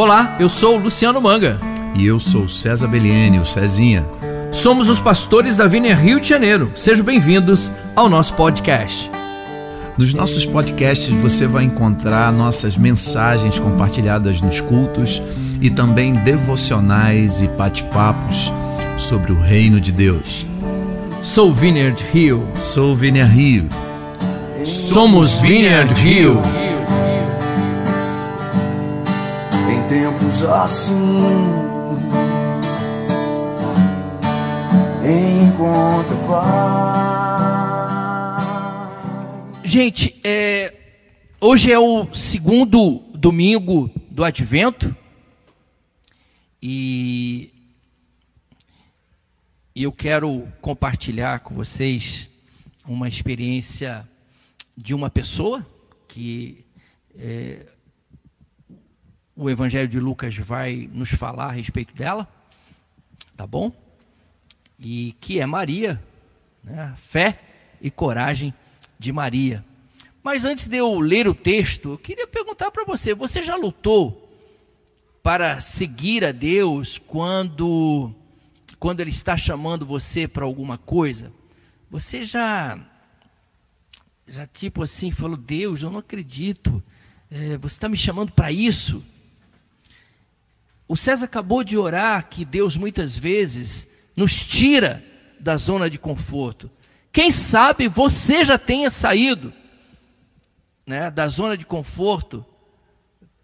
Olá, 0.00 0.36
eu 0.38 0.48
sou 0.48 0.76
o 0.76 0.80
Luciano 0.80 1.20
Manga. 1.20 1.58
E 1.96 2.06
eu 2.06 2.20
sou 2.20 2.46
César 2.46 2.86
Beliene, 2.86 3.40
o 3.40 3.44
Cezinha. 3.44 4.06
Somos 4.52 4.88
os 4.88 5.00
pastores 5.00 5.56
da 5.56 5.66
Vina 5.66 5.92
Rio 5.92 6.20
de 6.20 6.28
Janeiro. 6.28 6.70
Sejam 6.76 7.04
bem-vindos 7.04 7.68
ao 7.96 8.08
nosso 8.08 8.34
podcast. 8.34 9.10
Nos 9.98 10.14
nossos 10.14 10.46
podcasts 10.46 11.08
você 11.20 11.48
vai 11.48 11.64
encontrar 11.64 12.32
nossas 12.32 12.76
mensagens 12.76 13.58
compartilhadas 13.58 14.40
nos 14.40 14.60
cultos 14.60 15.20
e 15.60 15.68
também 15.68 16.12
devocionais 16.14 17.42
e 17.42 17.48
bate-papos 17.48 18.52
sobre 18.96 19.32
o 19.32 19.40
reino 19.40 19.80
de 19.80 19.90
Deus. 19.90 20.46
Sou 21.24 21.52
Vineyard 21.52 22.00
Rio. 22.12 22.46
Sou 22.54 22.94
Vineyard 22.94 23.34
Rio. 23.34 23.68
Somos 24.64 25.40
Vineyard 25.40 25.92
Rio. 25.94 26.40
Assim, 30.28 30.92
encontra 35.02 36.16
paz. 36.26 36.52
Gente, 39.64 40.20
é, 40.22 40.74
hoje 41.40 41.72
é 41.72 41.78
o 41.78 42.14
segundo 42.14 42.98
domingo 43.14 43.90
do 44.10 44.22
Advento 44.22 44.94
e 46.62 47.50
eu 49.74 49.90
quero 49.90 50.46
compartilhar 50.60 51.40
com 51.40 51.54
vocês 51.54 52.28
uma 52.86 53.08
experiência 53.08 54.06
de 54.76 54.94
uma 54.94 55.08
pessoa 55.08 55.66
que 56.06 56.66
é, 57.18 57.64
o 59.38 59.48
Evangelho 59.48 59.86
de 59.86 60.00
Lucas 60.00 60.36
vai 60.36 60.90
nos 60.92 61.10
falar 61.10 61.46
a 61.46 61.52
respeito 61.52 61.94
dela, 61.94 62.26
tá 63.36 63.46
bom? 63.46 63.70
E 64.76 65.14
que 65.20 65.38
é 65.38 65.46
Maria, 65.46 66.02
né? 66.62 66.92
fé 66.96 67.38
e 67.80 67.88
coragem 67.88 68.52
de 68.98 69.12
Maria. 69.12 69.64
Mas 70.24 70.44
antes 70.44 70.66
de 70.66 70.76
eu 70.76 70.98
ler 70.98 71.28
o 71.28 71.34
texto, 71.34 71.90
eu 71.90 71.98
queria 71.98 72.26
perguntar 72.26 72.72
para 72.72 72.84
você: 72.84 73.14
você 73.14 73.40
já 73.40 73.54
lutou 73.54 74.28
para 75.22 75.60
seguir 75.60 76.24
a 76.24 76.32
Deus 76.32 76.98
quando, 76.98 78.12
quando 78.80 78.98
Ele 78.98 79.10
está 79.10 79.36
chamando 79.36 79.86
você 79.86 80.26
para 80.26 80.44
alguma 80.44 80.76
coisa? 80.76 81.32
Você 81.88 82.24
já 82.24 82.76
já 84.26 84.48
tipo 84.48 84.82
assim, 84.82 85.12
falou, 85.12 85.36
Deus, 85.36 85.80
eu 85.80 85.92
não 85.92 86.00
acredito, 86.00 86.82
é, 87.30 87.56
você 87.56 87.76
está 87.76 87.88
me 87.88 87.96
chamando 87.96 88.32
para 88.32 88.50
isso. 88.50 89.00
O 90.88 90.96
César 90.96 91.26
acabou 91.26 91.62
de 91.62 91.76
orar 91.76 92.26
que 92.28 92.44
Deus 92.44 92.76
muitas 92.76 93.16
vezes 93.16 93.86
nos 94.16 94.34
tira 94.34 95.04
da 95.38 95.56
zona 95.56 95.88
de 95.88 95.98
conforto. 95.98 96.70
Quem 97.12 97.30
sabe 97.30 97.86
você 97.86 98.44
já 98.44 98.58
tenha 98.58 98.90
saído 98.90 99.52
né, 100.86 101.10
da 101.10 101.28
zona 101.28 101.56
de 101.56 101.66
conforto 101.66 102.44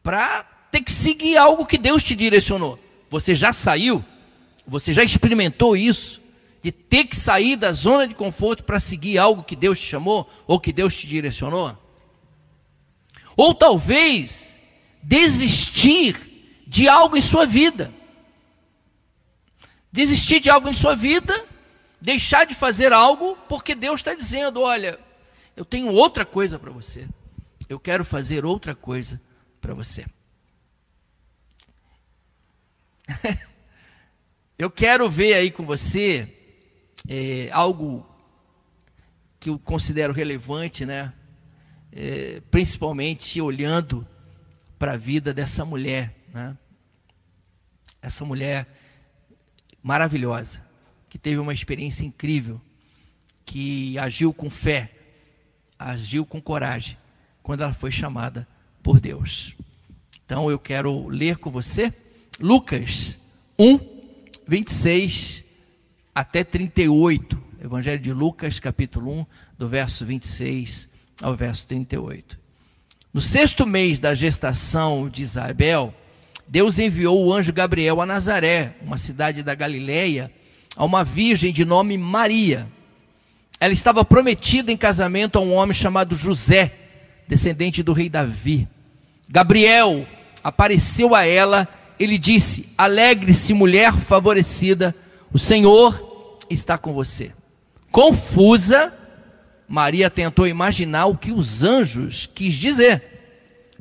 para 0.03 0.43
ter 0.73 0.81
que 0.81 0.91
seguir 0.91 1.37
algo 1.37 1.67
que 1.67 1.79
Deus 1.79 2.03
te 2.03 2.17
direcionou. 2.17 2.79
Você 3.11 3.35
já 3.35 3.53
saiu? 3.53 4.03
Você 4.67 4.93
já 4.93 5.05
experimentou 5.05 5.77
isso? 5.77 6.25
de 6.65 6.73
ter 6.73 7.05
que 7.05 7.15
sair 7.15 7.57
da 7.57 7.75
zona 7.75 8.09
de 8.09 8.15
conforto 8.15 8.65
para 8.65 8.81
seguir 8.81 9.19
algo 9.19 9.45
que 9.45 9.55
Deus 9.55 9.79
te 9.79 9.87
chamou 9.87 10.27
ou 10.47 10.59
que 10.59 10.73
Deus 10.73 10.97
te 10.97 11.07
direcionou? 11.07 11.77
Ou 13.37 13.53
talvez 13.53 14.57
desistir 15.03 16.34
de 16.75 16.89
algo 16.89 17.17
em 17.17 17.21
sua 17.21 17.47
vida. 17.47 17.95
Desistir 19.93 20.41
de 20.41 20.51
algo 20.51 20.69
em 20.69 20.75
sua 20.75 20.97
vida, 20.97 21.33
deixar 22.01 22.45
de 22.45 22.53
fazer 22.53 22.93
algo 22.93 23.39
porque 23.49 23.77
Deus 23.77 24.01
está 24.01 24.13
dizendo: 24.13 24.61
olha, 24.61 24.99
eu 25.57 25.65
tenho 25.65 25.93
outra 25.93 26.27
coisa 26.27 26.59
para 26.59 26.73
você. 26.73 27.07
Eu 27.69 27.79
quero 27.79 28.05
fazer 28.05 28.45
outra 28.45 28.75
coisa 28.75 29.23
para 29.61 29.73
você. 29.73 30.05
eu 34.59 34.69
quero 34.69 35.09
ver 35.09 35.35
aí 35.35 35.53
com 35.53 35.65
você 35.65 36.29
é, 37.09 37.51
algo 37.53 38.05
que 39.39 39.49
eu 39.49 39.61
considero 39.61 40.13
relevante, 40.13 40.85
né? 40.85 41.13
É, 41.93 42.43
principalmente 42.51 43.41
olhando 43.41 44.05
para 44.77 44.95
a 44.95 44.97
vida 44.97 45.33
dessa 45.33 45.65
mulher, 45.65 46.13
né? 46.33 46.59
Essa 48.05 48.25
mulher 48.25 48.67
maravilhosa, 49.83 50.63
que 51.09 51.19
teve 51.19 51.39
uma 51.39 51.55
experiência 51.55 52.05
incrível, 52.05 52.61
que 53.47 53.99
agiu 53.99 54.33
com 54.33 54.51
fé, 54.51 54.93
agiu 55.79 56.27
com 56.27 56.41
coragem, 56.41 56.99
quando 57.43 57.63
ela 57.63 57.73
foi 57.73 57.91
chamada 57.91 58.47
por 58.83 59.01
Deus. 59.01 59.57
Então 60.25 60.51
eu 60.51 60.59
quero 60.59 61.09
ler 61.09 61.39
com 61.39 61.51
você 61.51 61.93
Lucas 62.39 63.17
1, 63.59 63.79
26 64.47 65.45
até 66.15 66.45
38. 66.45 67.43
Evangelho 67.63 68.03
de 68.03 68.13
Lucas, 68.13 68.61
capítulo 68.61 69.21
1, 69.21 69.27
do 69.59 69.67
verso 69.67 70.05
26 70.05 70.91
ao 71.23 71.35
verso 71.35 71.67
38. 71.69 72.39
No 73.15 73.21
sexto 73.23 73.67
mês 73.67 73.99
da 73.99 74.13
gestação 74.13 75.09
de 75.09 75.23
Isabel, 75.23 75.95
Deus 76.47 76.79
enviou 76.79 77.25
o 77.25 77.33
anjo 77.33 77.53
Gabriel 77.53 78.01
a 78.01 78.07
Nazaré, 78.07 78.75
uma 78.83 78.97
cidade 78.97 79.43
da 79.43 79.55
Galileia, 79.55 80.31
a 80.77 80.85
uma 80.85 81.03
virgem 81.03 81.53
de 81.53 81.65
nome 81.65 81.97
Maria. 81.97 82.67
Ela 83.59 83.73
estava 83.73 84.05
prometida 84.05 84.71
em 84.71 84.77
casamento 84.77 85.39
a 85.39 85.41
um 85.41 85.55
homem 85.55 85.75
chamado 85.75 86.15
José, 86.15 86.73
descendente 87.27 87.83
do 87.83 87.93
rei 87.93 88.09
Davi. 88.09 88.69
Gabriel 89.29 90.07
apareceu 90.43 91.15
a 91.15 91.25
ela, 91.25 91.67
ele 91.99 92.19
disse: 92.19 92.69
Alegre-se, 92.77 93.55
mulher 93.55 93.95
favorecida, 93.95 94.95
o 95.33 95.39
Senhor 95.39 96.39
está 96.51 96.77
com 96.77 96.93
você. 96.93 97.33
Confusa, 97.91 98.93
Maria 99.69 100.11
tentou 100.11 100.47
imaginar 100.47 101.07
o 101.07 101.17
que 101.17 101.33
os 101.33 101.63
anjos 101.65 102.29
quis 102.35 102.55
dizer. 102.55 103.14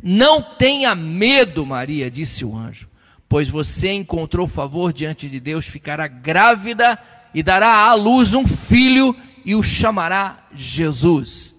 Não 0.05 0.41
tenha 0.41 0.93
medo, 0.93 1.65
Maria, 1.65 2.11
disse 2.11 2.43
o 2.43 2.53
anjo, 2.57 2.89
pois 3.29 3.47
você 3.47 3.93
encontrou 3.93 4.49
favor 4.49 4.91
diante 4.91 5.29
de 5.29 5.39
Deus, 5.39 5.65
ficará 5.65 6.07
grávida 6.07 6.99
e 7.33 7.41
dará 7.41 7.87
à 7.87 7.93
luz 7.93 8.33
um 8.33 8.45
filho 8.45 9.15
e 9.45 9.55
o 9.55 9.63
chamará 9.63 10.39
Jesus. 10.53 11.55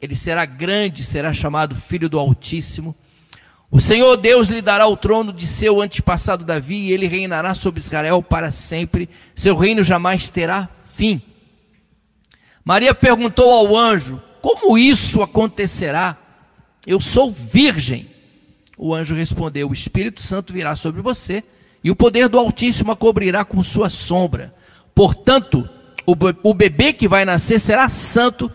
Ele 0.00 0.14
será 0.14 0.46
grande, 0.46 1.02
será 1.02 1.32
chamado 1.32 1.74
Filho 1.74 2.08
do 2.08 2.20
Altíssimo. 2.20 2.94
O 3.68 3.80
Senhor 3.80 4.16
Deus 4.16 4.48
lhe 4.48 4.62
dará 4.62 4.86
o 4.86 4.96
trono 4.96 5.32
de 5.32 5.48
seu 5.48 5.80
antepassado 5.80 6.44
Davi, 6.44 6.76
e 6.76 6.92
ele 6.92 7.08
reinará 7.08 7.52
sobre 7.52 7.80
Israel 7.80 8.22
para 8.22 8.52
sempre. 8.52 9.08
Seu 9.34 9.56
reino 9.56 9.82
jamais 9.82 10.28
terá 10.28 10.68
fim. 10.94 11.20
Maria 12.64 12.94
perguntou 12.94 13.50
ao 13.50 13.76
anjo: 13.76 14.22
Como 14.40 14.78
isso 14.78 15.20
acontecerá? 15.20 16.16
Eu 16.88 16.98
sou 16.98 17.30
virgem. 17.30 18.08
O 18.78 18.94
anjo 18.94 19.14
respondeu: 19.14 19.68
O 19.68 19.74
Espírito 19.74 20.22
Santo 20.22 20.54
virá 20.54 20.74
sobre 20.74 21.02
você, 21.02 21.44
e 21.84 21.90
o 21.90 21.94
poder 21.94 22.30
do 22.30 22.38
Altíssimo 22.38 22.90
a 22.90 22.96
cobrirá 22.96 23.44
com 23.44 23.62
sua 23.62 23.90
sombra. 23.90 24.54
Portanto, 24.94 25.68
o 26.06 26.54
bebê 26.54 26.94
que 26.94 27.06
vai 27.06 27.26
nascer 27.26 27.60
será 27.60 27.90
santo 27.90 28.50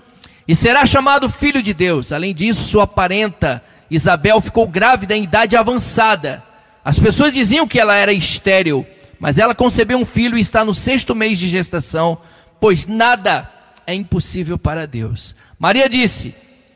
e 0.47 0.55
será 0.55 0.83
chamado 0.83 1.29
Filho 1.29 1.61
de 1.61 1.75
Deus. 1.75 2.11
Além 2.11 2.33
disso, 2.33 2.63
sua 2.63 2.87
parenta 2.87 3.63
Isabel 3.87 4.41
ficou 4.41 4.67
grávida 4.67 5.15
em 5.15 5.25
idade 5.25 5.55
avançada. 5.55 6.43
As 6.83 6.97
pessoas 6.97 7.31
diziam 7.31 7.67
que 7.67 7.79
ela 7.79 7.95
era 7.95 8.11
estéril, 8.11 8.83
mas 9.19 9.37
ela 9.37 9.53
concebeu 9.53 9.99
um 9.99 10.05
filho 10.07 10.35
e 10.35 10.41
está 10.41 10.65
no 10.65 10.73
sexto 10.73 11.13
mês 11.13 11.37
de 11.37 11.47
gestação, 11.47 12.17
pois 12.59 12.87
nada 12.87 13.47
é 13.85 13.93
impossível 13.93 14.57
para 14.57 14.87
Deus. 14.87 15.35
Maria 15.59 15.87
disse: 15.87 16.33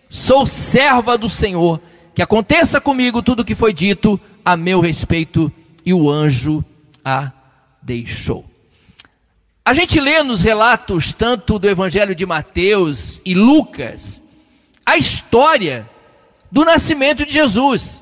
Sou 0.10 0.46
serva 0.46 1.18
do 1.18 1.30
Senhor, 1.30 1.82
que 2.16 2.22
aconteça 2.22 2.80
comigo 2.80 3.22
tudo 3.22 3.42
o 3.42 3.46
que 3.46 3.56
foi 3.56 3.74
dito 3.74 4.20
a 4.44 4.56
meu 4.56 4.80
respeito. 4.80 5.52
E 5.86 5.94
o 5.94 6.10
anjo 6.10 6.64
a 7.04 7.32
deixou. 7.82 8.46
A 9.64 9.74
gente 9.74 10.00
lê 10.00 10.24
nos 10.24 10.42
relatos, 10.42 11.14
tanto 11.14 11.60
do 11.60 11.70
Evangelho 11.70 12.16
de 12.16 12.26
Mateus 12.26 13.22
e 13.26 13.34
Lucas, 13.34 14.22
a 14.86 14.98
história 14.98 15.90
do 16.50 16.64
nascimento 16.64 17.26
de 17.26 17.34
Jesus. 17.34 18.02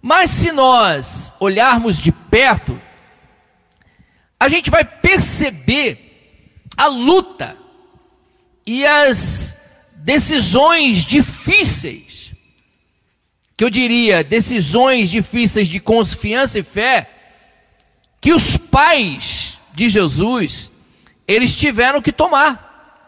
Mas 0.00 0.30
se 0.30 0.52
nós 0.52 1.34
olharmos 1.38 1.98
de 1.98 2.10
perto, 2.10 2.80
a 4.38 4.48
gente 4.48 4.70
vai 4.70 4.84
perceber 4.84 6.54
a 6.76 6.86
luta 6.86 7.56
e 8.66 8.86
as 8.86 9.58
decisões 10.02 11.04
difíceis 11.04 12.10
que 13.60 13.64
eu 13.64 13.68
diria, 13.68 14.24
decisões 14.24 15.10
difíceis 15.10 15.68
de 15.68 15.78
confiança 15.78 16.58
e 16.58 16.62
fé, 16.62 17.10
que 18.18 18.32
os 18.32 18.56
pais 18.56 19.58
de 19.74 19.86
Jesus, 19.86 20.72
eles 21.28 21.54
tiveram 21.54 22.00
que 22.00 22.10
tomar. 22.10 23.04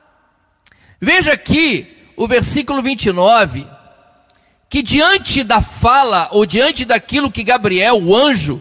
Veja 1.01 1.33
aqui 1.33 2.13
o 2.19 2.29
versículo 2.29 2.83
29, 2.83 3.67
que 4.69 4.83
diante 4.83 5.43
da 5.43 5.63
fala, 5.63 6.29
ou 6.33 6.45
diante 6.45 6.85
daquilo 6.85 7.33
que 7.33 7.43
Gabriel, 7.43 8.03
o 8.03 8.15
anjo, 8.15 8.61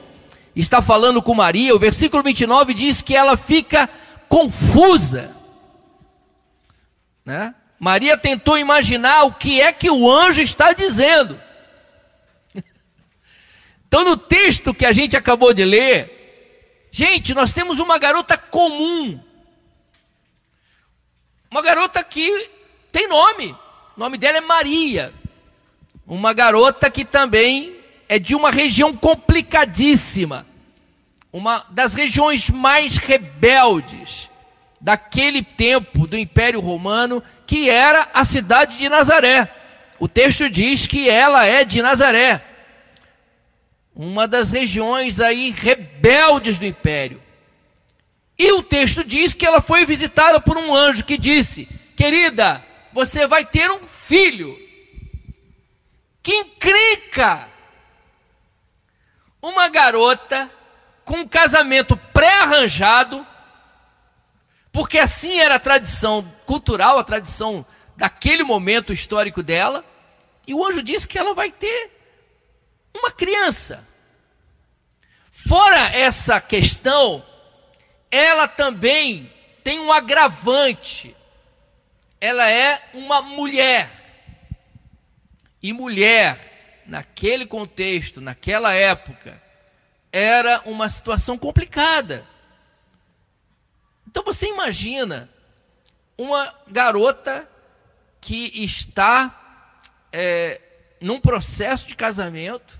está 0.55 0.81
falando 0.81 1.21
com 1.21 1.33
Maria, 1.33 1.75
o 1.75 1.79
versículo 1.79 2.23
29 2.23 2.73
diz 2.73 3.01
que 3.01 3.17
ela 3.17 3.35
fica 3.35 3.89
confusa. 4.29 5.35
Né? 7.25 7.53
Maria 7.81 8.15
tentou 8.15 8.59
imaginar 8.59 9.23
o 9.23 9.33
que 9.33 9.59
é 9.59 9.73
que 9.73 9.89
o 9.89 10.07
anjo 10.07 10.39
está 10.39 10.71
dizendo. 10.71 11.41
Então, 13.87 14.05
no 14.05 14.15
texto 14.15 14.73
que 14.73 14.85
a 14.85 14.93
gente 14.93 15.17
acabou 15.17 15.53
de 15.53 15.65
ler, 15.65 16.87
gente, 16.89 17.33
nós 17.33 17.51
temos 17.51 17.77
uma 17.77 17.99
garota 17.99 18.37
comum. 18.37 19.21
Uma 21.49 21.61
garota 21.61 22.01
que 22.01 22.49
tem 22.89 23.05
nome. 23.09 23.51
O 23.97 23.99
nome 23.99 24.17
dela 24.17 24.37
é 24.37 24.41
Maria. 24.41 25.13
Uma 26.07 26.31
garota 26.31 26.89
que 26.89 27.03
também 27.03 27.75
é 28.07 28.17
de 28.17 28.33
uma 28.33 28.49
região 28.49 28.95
complicadíssima. 28.95 30.47
Uma 31.33 31.65
das 31.69 31.93
regiões 31.93 32.49
mais 32.49 32.95
rebeldes 32.95 34.30
daquele 34.81 35.43
tempo 35.43 36.07
do 36.07 36.17
Império 36.17 36.59
Romano, 36.59 37.23
que 37.45 37.69
era 37.69 38.09
a 38.13 38.25
cidade 38.25 38.77
de 38.77 38.89
Nazaré. 38.89 39.47
O 39.99 40.07
texto 40.07 40.49
diz 40.49 40.87
que 40.87 41.07
ela 41.07 41.45
é 41.45 41.63
de 41.63 41.81
Nazaré, 41.81 42.43
uma 43.95 44.27
das 44.27 44.49
regiões 44.49 45.19
aí 45.19 45.51
rebeldes 45.51 46.57
do 46.57 46.65
império. 46.65 47.21
E 48.37 48.51
o 48.53 48.63
texto 48.63 49.03
diz 49.03 49.35
que 49.35 49.45
ela 49.45 49.61
foi 49.61 49.85
visitada 49.85 50.41
por 50.41 50.57
um 50.57 50.73
anjo 50.73 51.05
que 51.05 51.17
disse: 51.17 51.69
Querida, 51.95 52.65
você 52.91 53.27
vai 53.27 53.45
ter 53.45 53.69
um 53.69 53.83
filho. 53.83 54.57
Que 56.23 56.33
encrenca! 56.33 57.47
Uma 59.39 59.69
garota 59.69 60.49
com 61.05 61.17
um 61.17 61.27
casamento 61.27 61.95
pré-arranjado, 61.95 63.25
porque 64.71 64.97
assim 64.97 65.39
era 65.39 65.55
a 65.55 65.59
tradição 65.59 66.23
cultural, 66.45 66.97
a 66.97 67.03
tradição 67.03 67.65
daquele 67.95 68.43
momento 68.43 68.93
histórico 68.93 69.43
dela, 69.43 69.83
e 70.47 70.53
o 70.53 70.65
anjo 70.65 70.81
disse 70.81 71.07
que 71.07 71.17
ela 71.17 71.33
vai 71.33 71.51
ter 71.51 71.91
uma 72.93 73.11
criança. 73.11 73.85
Fora 75.31 75.89
essa 75.95 76.39
questão, 76.39 77.23
ela 78.09 78.47
também 78.47 79.31
tem 79.63 79.79
um 79.79 79.91
agravante. 79.91 81.15
Ela 82.19 82.49
é 82.49 82.81
uma 82.93 83.21
mulher. 83.21 83.89
E 85.61 85.73
mulher, 85.73 86.83
naquele 86.85 87.45
contexto, 87.45 88.19
naquela 88.19 88.73
época, 88.73 89.41
era 90.11 90.61
uma 90.65 90.89
situação 90.89 91.37
complicada. 91.37 92.25
Então 94.11 94.23
você 94.25 94.45
imagina 94.45 95.29
uma 96.17 96.53
garota 96.67 97.49
que 98.19 98.51
está 98.61 99.63
é, 100.11 100.61
num 100.99 101.19
processo 101.19 101.87
de 101.87 101.95
casamento, 101.95 102.77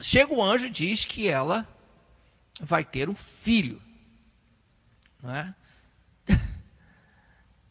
chega 0.00 0.32
o 0.32 0.42
anjo 0.42 0.66
e 0.66 0.70
diz 0.70 1.04
que 1.04 1.28
ela 1.28 1.68
vai 2.58 2.86
ter 2.86 3.10
um 3.10 3.14
filho. 3.14 3.80
Não 5.22 5.34
é? 5.34 5.54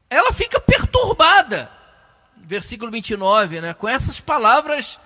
Ela 0.07 0.31
fica 0.31 0.59
perturbada, 0.59 1.71
versículo 2.37 2.91
29, 2.91 3.61
né, 3.61 3.73
com 3.73 3.89
essas 3.89 4.21
palavras. 4.21 4.99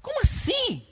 Como 0.00 0.20
assim? 0.20 0.84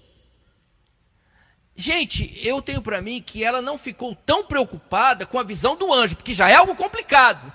Gente, 1.81 2.39
eu 2.47 2.61
tenho 2.61 2.83
para 2.83 3.01
mim 3.01 3.23
que 3.23 3.43
ela 3.43 3.63
não 3.63 3.79
ficou 3.79 4.15
tão 4.15 4.45
preocupada 4.45 5.25
com 5.25 5.39
a 5.39 5.43
visão 5.43 5.75
do 5.75 5.91
anjo, 5.91 6.15
porque 6.15 6.35
já 6.35 6.47
é 6.47 6.55
algo 6.55 6.77
complicado. 6.77 7.51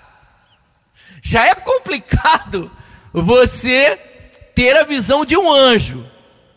Já 1.22 1.46
é 1.46 1.54
complicado 1.54 2.68
você 3.12 3.94
ter 4.52 4.76
a 4.76 4.82
visão 4.82 5.24
de 5.24 5.36
um 5.36 5.48
anjo. 5.48 6.10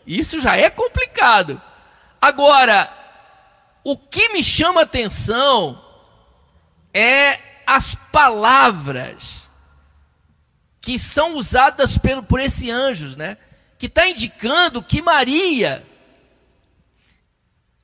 Isso 0.04 0.40
já 0.40 0.56
é 0.56 0.68
complicado. 0.68 1.62
Agora, 2.20 2.92
o 3.84 3.96
que 3.96 4.30
me 4.30 4.42
chama 4.42 4.82
atenção 4.82 5.80
é 6.92 7.38
as 7.64 7.94
palavras 8.10 9.48
que 10.80 10.98
são 10.98 11.36
usadas 11.36 11.96
por, 11.96 12.20
por 12.24 12.40
esse 12.40 12.68
anjo, 12.68 13.16
né? 13.16 13.36
Que 13.78 13.86
está 13.86 14.08
indicando 14.08 14.82
que 14.82 15.00
Maria 15.00 15.88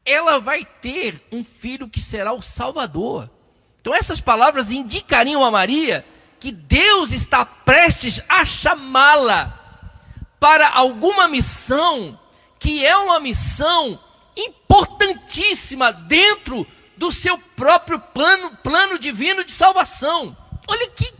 ela 0.06 0.38
vai 0.38 0.64
ter 0.64 1.20
um 1.32 1.42
filho 1.42 1.88
que 1.88 2.00
será 2.00 2.32
o 2.32 2.40
Salvador. 2.40 3.28
Então 3.80 3.92
essas 3.92 4.20
palavras 4.20 4.70
indicariam 4.70 5.44
a 5.44 5.50
Maria 5.50 6.06
que 6.38 6.52
Deus 6.52 7.10
está 7.10 7.44
prestes 7.44 8.22
a 8.28 8.44
chamá-la 8.44 9.52
para 10.38 10.68
alguma 10.68 11.26
missão 11.26 12.18
que 12.58 12.86
é 12.86 12.96
uma 12.96 13.18
missão 13.18 13.98
importantíssima 14.36 15.92
dentro 15.92 16.66
do 16.96 17.12
seu 17.12 17.38
próprio 17.38 17.98
plano, 17.98 18.56
plano 18.62 18.98
divino 18.98 19.44
de 19.44 19.52
salvação. 19.52 20.36
Olha 20.66 20.88
que, 20.90 21.12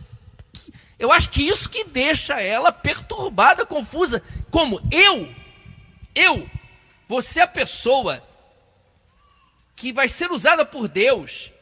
que 0.53 0.73
eu 0.97 1.11
acho 1.11 1.29
que 1.29 1.43
isso 1.43 1.69
que 1.69 1.83
deixa 1.83 2.41
ela 2.41 2.71
perturbada, 2.71 3.65
confusa, 3.65 4.23
como 4.49 4.81
eu, 4.91 5.29
eu, 6.15 6.49
você 7.07 7.39
é 7.39 7.43
a 7.43 7.47
pessoa 7.47 8.26
que 9.77 9.93
vai 9.93 10.09
ser 10.09 10.31
usada 10.31 10.65
por 10.65 10.87
Deus 10.87 11.53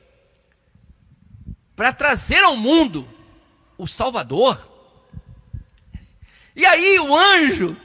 para 1.75 1.91
trazer 1.91 2.41
ao 2.41 2.56
mundo 2.56 3.07
o 3.77 3.85
Salvador. 3.85 4.71
E 6.56 6.65
aí 6.65 6.97
o 6.97 7.13
anjo, 7.13 7.75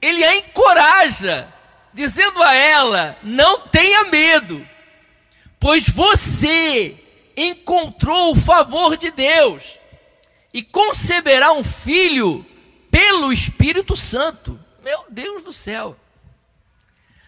ele 0.00 0.22
a 0.22 0.36
encoraja, 0.36 1.48
dizendo 1.94 2.42
a 2.42 2.54
ela: 2.54 3.18
não 3.22 3.66
tenha 3.68 4.04
medo, 4.04 4.64
pois 5.58 5.88
você 5.88 6.94
encontrou 7.34 8.32
o 8.32 8.38
favor 8.38 8.98
de 8.98 9.10
Deus 9.10 9.78
e 10.52 10.62
conceberá 10.62 11.50
um 11.50 11.64
filho 11.64 12.44
pelo 12.90 13.32
Espírito 13.32 13.96
Santo. 13.96 14.60
Meu 14.84 15.06
Deus 15.08 15.42
do 15.42 15.52
céu. 15.52 15.96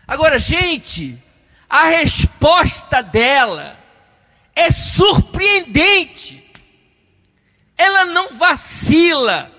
Agora, 0.06 0.38
gente, 0.38 1.23
a 1.74 1.86
resposta 1.86 3.02
dela 3.02 3.76
é 4.54 4.70
surpreendente. 4.70 6.48
Ela 7.76 8.04
não 8.04 8.38
vacila. 8.38 9.50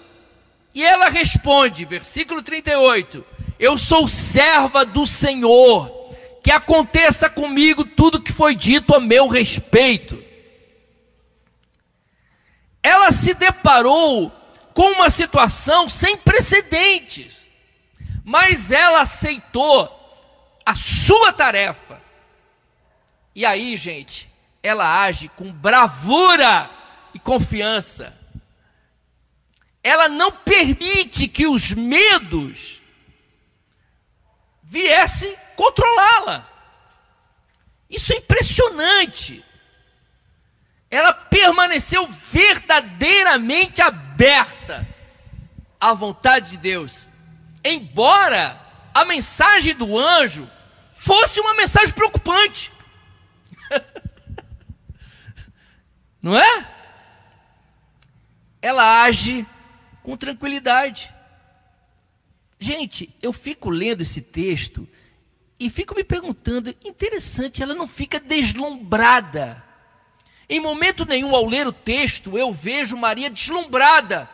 E 0.74 0.81
ela 0.81 1.10
responde, 1.10 1.84
versículo 1.84 2.41
38: 2.41 3.25
Eu 3.60 3.77
sou 3.77 4.07
serva 4.07 4.86
do 4.86 5.05
Senhor, 5.05 6.15
que 6.41 6.51
aconteça 6.51 7.29
comigo 7.29 7.84
tudo 7.84 8.22
que 8.22 8.31
foi 8.31 8.55
dito 8.55 8.95
a 8.95 9.00
meu 9.01 9.27
respeito. 9.27 10.24
Ela 12.81 13.12
se 13.12 13.34
deparou 13.34 14.31
com 14.74 14.89
uma 14.91 15.10
situação 15.10 15.89
sem 15.89 16.15
precedentes, 16.15 17.45
mas 18.24 18.72
ela 18.72 19.01
aceitou 19.01 19.91
a 20.65 20.74
sua 20.74 21.34
tarefa. 21.34 22.05
E 23.36 23.46
aí, 23.46 23.75
gente, 23.75 24.30
ela 24.63 25.04
age 25.04 25.27
com 25.30 25.51
bravura 25.51 26.70
e 27.13 27.20
confiança 27.20 28.15
ela 29.86 30.10
não 30.10 30.32
permite 30.32 31.27
que 31.27 31.46
os 31.46 31.70
medos 31.70 32.82
viessem 34.63 35.38
controlá-la. 35.56 36.50
Isso 37.88 38.12
é 38.12 38.15
impressionante. 38.15 39.46
Ela 40.89 41.13
permaneceu 41.13 42.08
verdadeiramente 42.12 43.80
aberta 43.80 44.88
à 45.80 45.94
vontade 45.94 46.51
de 46.51 46.58
Deus, 46.58 47.08
embora 47.63 48.60
a 48.92 49.06
mensagem 49.06 49.75
do 49.75 49.96
anjo 50.00 50.50
fosse 50.96 51.39
uma 51.39 51.54
mensagem 51.54 51.94
preocupante. 51.94 52.74
Não 56.25 56.36
é? 56.36 56.67
Ela 58.60 59.03
age 59.03 59.46
com 60.01 60.17
tranquilidade. 60.17 61.13
Gente, 62.60 63.15
eu 63.22 63.32
fico 63.32 63.70
lendo 63.70 64.01
esse 64.01 64.24
texto 64.24 64.89
e 65.60 65.70
fico 65.70 65.94
me 65.94 66.03
perguntando, 66.03 66.75
interessante, 66.84 67.62
ela 67.62 67.75
não 67.75 67.88
fica 67.88 68.20
deslumbrada. 68.20 69.63
Em 70.50 70.60
momento 70.60 71.05
nenhum, 71.05 71.36
ao 71.36 71.46
ler 71.46 71.67
o 71.67 71.72
texto, 71.72 72.36
eu 72.36 72.51
vejo 72.51 72.98
Maria 72.98 73.29
deslumbrada. 73.29 74.27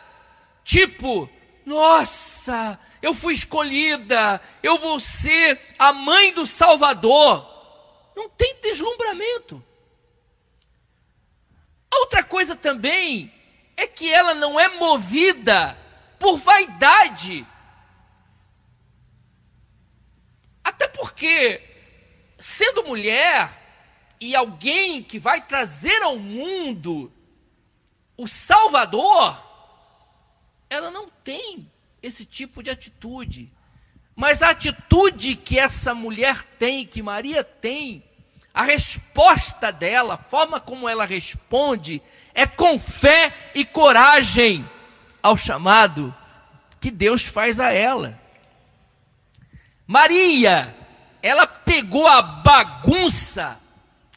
Tipo, 0.64 1.28
nossa, 1.66 2.80
eu 3.02 3.12
fui 3.12 3.34
escolhida, 3.34 4.40
eu 4.62 4.78
vou 4.78 4.98
ser 4.98 5.60
a 5.78 5.92
mãe 5.92 6.32
do 6.32 6.46
Salvador. 6.46 7.46
Não 8.16 8.30
tem 8.30 8.56
deslumbramento. 8.62 9.62
Outra 11.92 12.24
coisa 12.24 12.56
também 12.56 13.32
é 13.76 13.86
que 13.86 14.12
ela 14.12 14.34
não 14.34 14.58
é 14.58 14.68
movida 14.68 15.76
por 16.18 16.38
vaidade. 16.38 17.46
Até 20.64 20.88
porque, 20.88 21.60
sendo 22.38 22.84
mulher 22.84 23.60
e 24.20 24.34
alguém 24.34 25.02
que 25.02 25.18
vai 25.18 25.40
trazer 25.42 26.02
ao 26.02 26.16
mundo 26.16 27.12
o 28.16 28.26
Salvador, 28.26 29.42
ela 30.70 30.90
não 30.90 31.08
tem 31.08 31.70
esse 32.02 32.24
tipo 32.24 32.62
de 32.62 32.70
atitude. 32.70 33.52
Mas 34.14 34.42
a 34.42 34.50
atitude 34.50 35.36
que 35.36 35.58
essa 35.58 35.94
mulher 35.94 36.42
tem, 36.58 36.86
que 36.86 37.02
Maria 37.02 37.42
tem, 37.42 38.04
a 38.54 38.62
resposta 38.64 39.72
dela, 39.72 40.14
a 40.14 40.18
forma 40.18 40.60
como 40.60 40.88
ela 40.88 41.06
responde, 41.06 42.02
é 42.34 42.46
com 42.46 42.78
fé 42.78 43.34
e 43.54 43.64
coragem 43.64 44.68
ao 45.22 45.36
chamado 45.36 46.14
que 46.78 46.90
Deus 46.90 47.22
faz 47.22 47.58
a 47.58 47.72
ela. 47.72 48.20
Maria, 49.86 50.76
ela 51.22 51.46
pegou 51.46 52.06
a 52.06 52.20
bagunça 52.20 53.58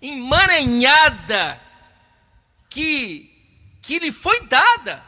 emaranhada 0.01 1.62
que, 2.70 3.32
que 3.82 4.00
lhe 4.00 4.12
foi 4.12 4.48
dada 4.48 5.01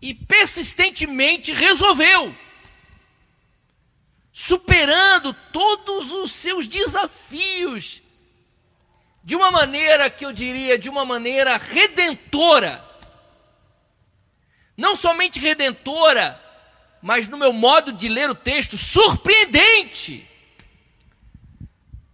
e 0.00 0.14
persistentemente 0.14 1.52
resolveu, 1.52 2.34
superando 4.32 5.34
todos 5.52 6.10
os 6.12 6.32
seus 6.32 6.66
desafios 6.66 8.02
de 9.26 9.34
uma 9.34 9.50
maneira 9.50 10.08
que 10.08 10.24
eu 10.24 10.32
diria, 10.32 10.78
de 10.78 10.88
uma 10.88 11.04
maneira 11.04 11.56
redentora. 11.56 12.80
Não 14.76 14.94
somente 14.94 15.40
redentora, 15.40 16.40
mas 17.02 17.26
no 17.26 17.36
meu 17.36 17.52
modo 17.52 17.92
de 17.92 18.08
ler 18.08 18.30
o 18.30 18.36
texto, 18.36 18.78
surpreendente. 18.78 20.24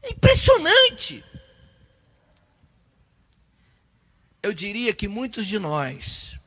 Impressionante. 0.02 1.22
Eu 4.42 4.54
diria 4.54 4.94
que 4.94 5.06
muitos 5.06 5.46
de 5.46 5.58
nós, 5.58 6.40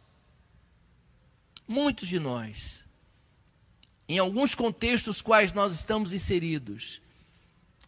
muitos 1.68 2.08
de 2.08 2.18
nós, 2.18 2.84
em 4.10 4.18
alguns 4.18 4.56
contextos 4.56 5.22
quais 5.22 5.54
nós 5.54 5.76
estamos 5.76 6.12
inseridos, 6.12 7.00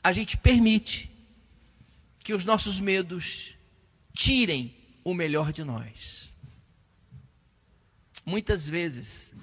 a 0.04 0.12
gente 0.12 0.38
permite 0.38 1.17
que 2.28 2.34
os 2.34 2.44
nossos 2.44 2.78
medos 2.82 3.56
tirem 4.12 4.76
o 5.02 5.14
melhor 5.14 5.54
de 5.54 5.64
nós. 5.64 6.30
Muitas 8.26 8.68
vezes 8.68 9.34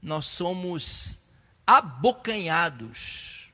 nós 0.00 0.24
somos 0.24 1.20
abocanhados 1.66 3.52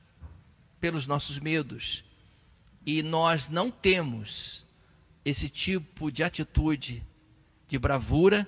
pelos 0.79 1.05
nossos 1.05 1.37
medos 1.37 2.05
e 2.85 3.03
nós 3.03 3.49
não 3.49 3.69
temos 3.69 4.65
esse 5.25 5.49
tipo 5.49 6.09
de 6.09 6.23
atitude 6.23 7.03
de 7.67 7.77
bravura, 7.77 8.47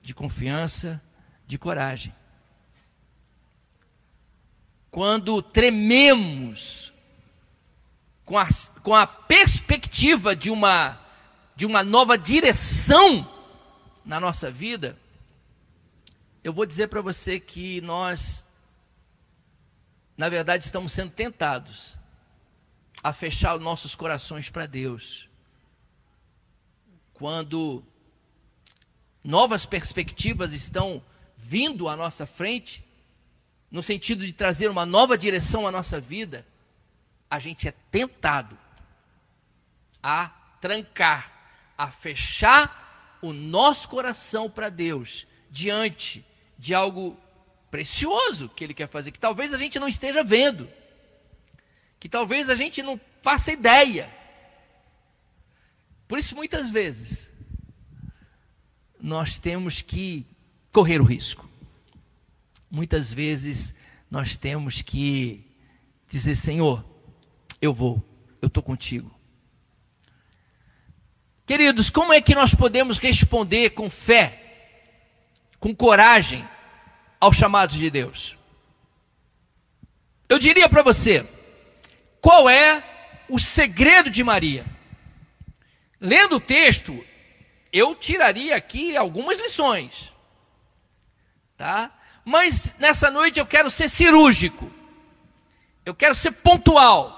de 0.00 0.14
confiança, 0.14 1.02
de 1.48 1.58
coragem. 1.58 2.14
Quando 4.88 5.42
trememos 5.42 6.93
com 8.24 8.38
a, 8.38 8.48
com 8.82 8.94
a 8.94 9.06
perspectiva 9.06 10.34
de 10.34 10.50
uma, 10.50 10.98
de 11.54 11.66
uma 11.66 11.82
nova 11.82 12.16
direção 12.16 13.30
na 14.04 14.18
nossa 14.18 14.50
vida, 14.50 14.98
eu 16.42 16.52
vou 16.52 16.66
dizer 16.66 16.88
para 16.88 17.00
você 17.00 17.38
que 17.38 17.80
nós, 17.80 18.44
na 20.16 20.28
verdade, 20.28 20.64
estamos 20.64 20.92
sendo 20.92 21.10
tentados 21.10 21.98
a 23.02 23.12
fechar 23.12 23.56
os 23.56 23.62
nossos 23.62 23.94
corações 23.94 24.48
para 24.48 24.66
Deus. 24.66 25.28
Quando 27.12 27.84
novas 29.22 29.66
perspectivas 29.66 30.52
estão 30.52 31.02
vindo 31.36 31.88
à 31.88 31.96
nossa 31.96 32.26
frente, 32.26 32.84
no 33.70 33.82
sentido 33.82 34.24
de 34.24 34.32
trazer 34.32 34.68
uma 34.70 34.86
nova 34.86 35.16
direção 35.18 35.66
à 35.66 35.70
nossa 35.70 36.00
vida, 36.00 36.46
a 37.30 37.38
gente 37.38 37.68
é 37.68 37.72
tentado 37.90 38.58
a 40.02 40.28
trancar, 40.60 41.32
a 41.76 41.90
fechar 41.90 43.18
o 43.22 43.32
nosso 43.32 43.88
coração 43.88 44.50
para 44.50 44.68
Deus 44.68 45.26
diante 45.50 46.24
de 46.58 46.74
algo 46.74 47.18
precioso 47.70 48.48
que 48.48 48.62
Ele 48.62 48.74
quer 48.74 48.88
fazer, 48.88 49.10
que 49.10 49.18
talvez 49.18 49.52
a 49.52 49.58
gente 49.58 49.78
não 49.78 49.88
esteja 49.88 50.22
vendo, 50.22 50.68
que 51.98 52.08
talvez 52.08 52.48
a 52.50 52.54
gente 52.54 52.82
não 52.82 53.00
faça 53.22 53.50
ideia. 53.50 54.08
Por 56.06 56.18
isso, 56.18 56.36
muitas 56.36 56.68
vezes, 56.68 57.30
nós 59.00 59.38
temos 59.38 59.80
que 59.80 60.26
correr 60.70 61.00
o 61.00 61.04
risco. 61.04 61.48
Muitas 62.70 63.12
vezes, 63.12 63.74
nós 64.10 64.36
temos 64.36 64.82
que 64.82 65.50
dizer: 66.08 66.34
Senhor, 66.34 66.84
eu 67.64 67.72
vou, 67.72 68.02
eu 68.42 68.48
estou 68.48 68.62
contigo. 68.62 69.10
Queridos, 71.46 71.90
como 71.90 72.12
é 72.12 72.20
que 72.20 72.34
nós 72.34 72.54
podemos 72.54 72.98
responder 72.98 73.70
com 73.70 73.90
fé, 73.90 74.40
com 75.58 75.74
coragem 75.74 76.46
aos 77.20 77.36
chamados 77.36 77.76
de 77.76 77.90
Deus? 77.90 78.38
Eu 80.28 80.38
diria 80.38 80.68
para 80.68 80.82
você, 80.82 81.26
qual 82.20 82.48
é 82.48 82.82
o 83.28 83.38
segredo 83.38 84.10
de 84.10 84.24
Maria? 84.24 84.64
Lendo 86.00 86.36
o 86.36 86.40
texto, 86.40 87.04
eu 87.72 87.94
tiraria 87.94 88.56
aqui 88.56 88.96
algumas 88.96 89.38
lições, 89.38 90.12
tá? 91.56 91.90
Mas 92.24 92.74
nessa 92.78 93.10
noite 93.10 93.38
eu 93.38 93.46
quero 93.46 93.70
ser 93.70 93.88
cirúrgico, 93.88 94.70
eu 95.84 95.94
quero 95.94 96.14
ser 96.14 96.32
pontual 96.32 97.13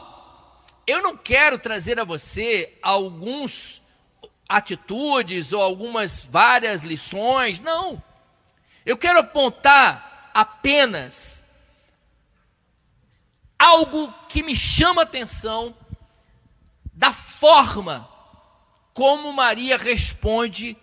eu 0.87 1.03
não 1.03 1.17
quero 1.17 1.59
trazer 1.59 1.99
a 1.99 2.05
você 2.05 2.79
alguns 2.81 3.83
atitudes 4.49 5.53
ou 5.53 5.61
algumas 5.61 6.25
várias 6.25 6.83
lições, 6.83 7.59
não. 7.59 8.03
Eu 8.85 8.97
quero 8.97 9.19
apontar 9.19 10.31
apenas 10.33 11.43
algo 13.59 14.13
que 14.29 14.43
me 14.43 14.55
chama 14.55 15.03
a 15.03 15.05
atenção 15.05 15.75
da 16.93 17.13
forma 17.13 18.09
como 18.95 19.33
Maria 19.33 19.77
responde 19.77 20.77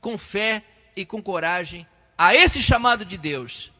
com 0.00 0.16
fé 0.16 0.64
e 0.94 1.04
com 1.04 1.22
coragem 1.22 1.86
a 2.16 2.34
esse 2.34 2.62
chamado 2.62 3.04
de 3.04 3.18
Deus, 3.18 3.72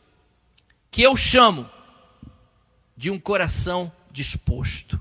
que 0.90 1.02
eu 1.02 1.16
chamo 1.16 1.71
de 2.97 3.11
um 3.11 3.19
coração 3.19 3.92
disposto. 4.11 5.00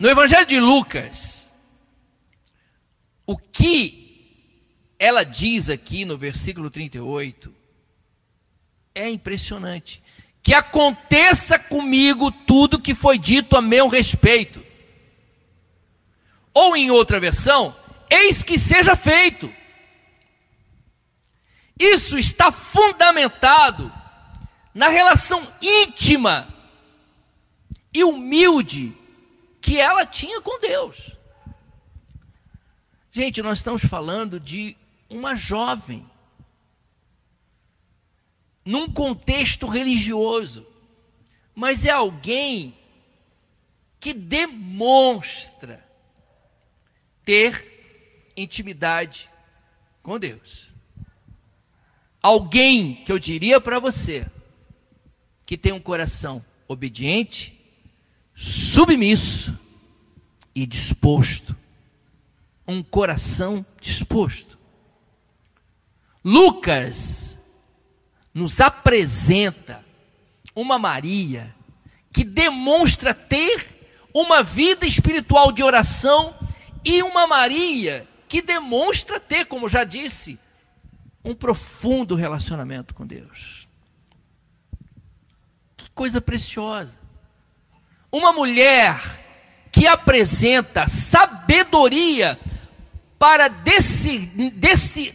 No 0.00 0.08
Evangelho 0.08 0.46
de 0.46 0.58
Lucas, 0.58 1.50
o 3.26 3.36
que 3.36 4.94
ela 4.98 5.24
diz 5.24 5.68
aqui 5.68 6.06
no 6.06 6.16
versículo 6.16 6.70
38 6.70 7.54
é 8.94 9.10
impressionante. 9.10 10.02
Que 10.42 10.54
aconteça 10.54 11.58
comigo 11.58 12.32
tudo 12.32 12.80
que 12.80 12.94
foi 12.94 13.18
dito 13.18 13.58
a 13.58 13.60
meu 13.60 13.88
respeito. 13.88 14.64
Ou 16.54 16.74
em 16.74 16.90
outra 16.90 17.20
versão, 17.20 17.76
eis 18.08 18.42
que 18.42 18.58
seja 18.58 18.96
feito. 18.96 19.52
Isso 21.78 22.16
está 22.16 22.50
fundamentado 22.50 23.92
na 24.72 24.88
relação 24.88 25.46
íntima 25.60 26.48
e 27.92 28.02
humilde 28.02 28.96
que 29.60 29.78
ela 29.78 30.06
tinha 30.06 30.40
com 30.40 30.58
Deus. 30.60 31.16
Gente, 33.12 33.42
nós 33.42 33.58
estamos 33.58 33.82
falando 33.84 34.38
de 34.38 34.76
uma 35.08 35.34
jovem. 35.34 36.08
num 38.64 38.88
contexto 38.90 39.66
religioso, 39.66 40.66
mas 41.54 41.84
é 41.84 41.90
alguém 41.90 42.76
que 43.98 44.14
demonstra 44.14 45.84
ter 47.24 48.32
intimidade 48.36 49.30
com 50.02 50.18
Deus. 50.18 50.68
Alguém 52.22 53.02
que 53.04 53.10
eu 53.10 53.18
diria 53.18 53.60
para 53.60 53.78
você 53.78 54.26
que 55.44 55.58
tem 55.58 55.72
um 55.72 55.80
coração 55.80 56.44
obediente, 56.68 57.59
submisso 58.40 59.56
e 60.54 60.64
disposto. 60.64 61.54
Um 62.66 62.82
coração 62.82 63.64
disposto. 63.80 64.58
Lucas 66.24 67.38
nos 68.32 68.60
apresenta 68.60 69.84
uma 70.54 70.78
Maria 70.78 71.54
que 72.12 72.24
demonstra 72.24 73.12
ter 73.12 73.68
uma 74.14 74.42
vida 74.42 74.86
espiritual 74.86 75.52
de 75.52 75.62
oração 75.62 76.34
e 76.84 77.02
uma 77.02 77.26
Maria 77.26 78.06
que 78.28 78.40
demonstra 78.40 79.18
ter, 79.18 79.44
como 79.46 79.68
já 79.68 79.84
disse, 79.84 80.38
um 81.24 81.34
profundo 81.34 82.14
relacionamento 82.14 82.94
com 82.94 83.06
Deus. 83.06 83.68
Que 85.76 85.90
coisa 85.90 86.20
preciosa. 86.20 86.99
Uma 88.10 88.32
mulher 88.32 89.00
que 89.70 89.86
apresenta 89.86 90.88
sabedoria 90.88 92.38
para 93.18 93.48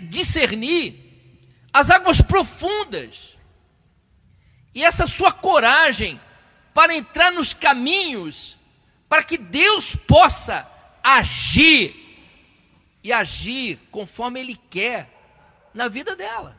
discernir 0.09 1.05
as 1.73 1.89
águas 1.89 2.21
profundas. 2.21 3.37
E 4.73 4.83
essa 4.83 5.07
sua 5.07 5.31
coragem 5.31 6.19
para 6.73 6.95
entrar 6.95 7.31
nos 7.31 7.53
caminhos 7.53 8.57
para 9.07 9.23
que 9.23 9.37
Deus 9.37 9.95
possa 9.95 10.69
agir 11.03 11.95
e 13.03 13.13
agir 13.13 13.79
conforme 13.91 14.39
Ele 14.39 14.59
quer 14.69 15.09
na 15.73 15.87
vida 15.87 16.15
dela. 16.15 16.57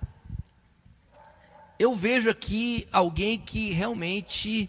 Eu 1.79 1.95
vejo 1.95 2.31
aqui 2.31 2.89
alguém 2.91 3.39
que 3.39 3.73
realmente 3.73 4.69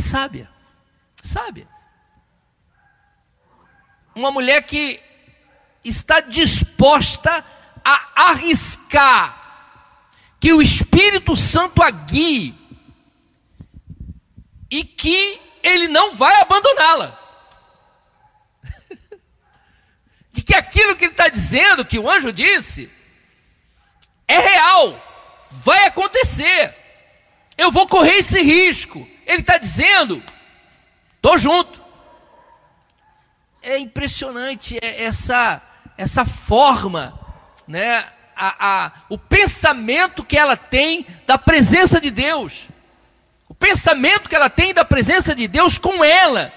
é 0.00 0.02
sábia, 0.02 0.50
sábia. 1.22 1.68
Uma 4.14 4.30
mulher 4.30 4.62
que 4.62 4.98
está 5.84 6.20
disposta 6.20 7.44
a 7.84 8.30
arriscar 8.30 9.36
que 10.40 10.54
o 10.54 10.62
Espírito 10.62 11.36
Santo 11.36 11.82
a 11.82 11.90
guie 11.90 12.54
e 14.70 14.82
que 14.84 15.38
ele 15.62 15.86
não 15.86 16.14
vai 16.16 16.40
abandoná-la. 16.40 17.18
De 20.32 20.42
que 20.42 20.54
aquilo 20.54 20.96
que 20.96 21.04
ele 21.04 21.12
está 21.12 21.28
dizendo, 21.28 21.84
que 21.84 21.98
o 21.98 22.10
anjo 22.10 22.32
disse, 22.32 22.90
é 24.26 24.38
real, 24.38 24.98
vai 25.50 25.84
acontecer. 25.84 26.74
Eu 27.58 27.70
vou 27.70 27.86
correr 27.86 28.16
esse 28.16 28.40
risco. 28.40 29.06
Ele 29.30 29.42
está 29.42 29.58
dizendo, 29.58 30.22
estou 31.16 31.38
junto. 31.38 31.82
É 33.62 33.78
impressionante 33.78 34.78
essa, 34.82 35.62
essa 35.96 36.24
forma, 36.24 37.18
né? 37.66 38.04
A, 38.34 38.84
a, 38.86 38.92
o 39.08 39.18
pensamento 39.18 40.24
que 40.24 40.38
ela 40.38 40.56
tem 40.56 41.06
da 41.26 41.36
presença 41.36 42.00
de 42.00 42.10
Deus 42.10 42.68
pensamento 43.60 44.28
que 44.28 44.34
ela 44.34 44.48
tem 44.48 44.72
da 44.72 44.84
presença 44.86 45.34
de 45.34 45.46
Deus 45.46 45.76
com 45.76 46.02
ela, 46.02 46.50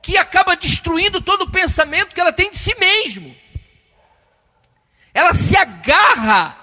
que 0.00 0.16
acaba 0.16 0.56
destruindo 0.56 1.20
todo 1.20 1.42
o 1.42 1.50
pensamento 1.50 2.14
que 2.14 2.20
ela 2.20 2.32
tem 2.32 2.50
de 2.50 2.56
si 2.56 2.74
mesmo. 2.80 3.36
Ela 5.12 5.34
se 5.34 5.54
agarra 5.54 6.56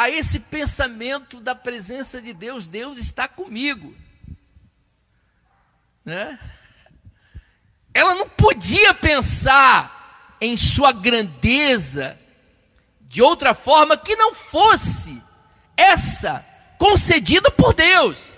a 0.00 0.08
esse 0.08 0.40
pensamento 0.40 1.42
da 1.42 1.54
presença 1.54 2.22
de 2.22 2.32
Deus, 2.32 2.66
Deus 2.66 2.96
está 2.96 3.28
comigo. 3.28 3.94
Né? 6.02 6.38
Ela 7.92 8.14
não 8.14 8.26
podia 8.26 8.94
pensar 8.94 10.38
em 10.40 10.56
sua 10.56 10.90
grandeza 10.90 12.18
de 13.02 13.20
outra 13.20 13.52
forma 13.52 13.94
que 13.94 14.16
não 14.16 14.32
fosse 14.32 15.22
essa 15.76 16.46
concedido 16.78 17.52
por 17.52 17.74
Deus. 17.74 18.32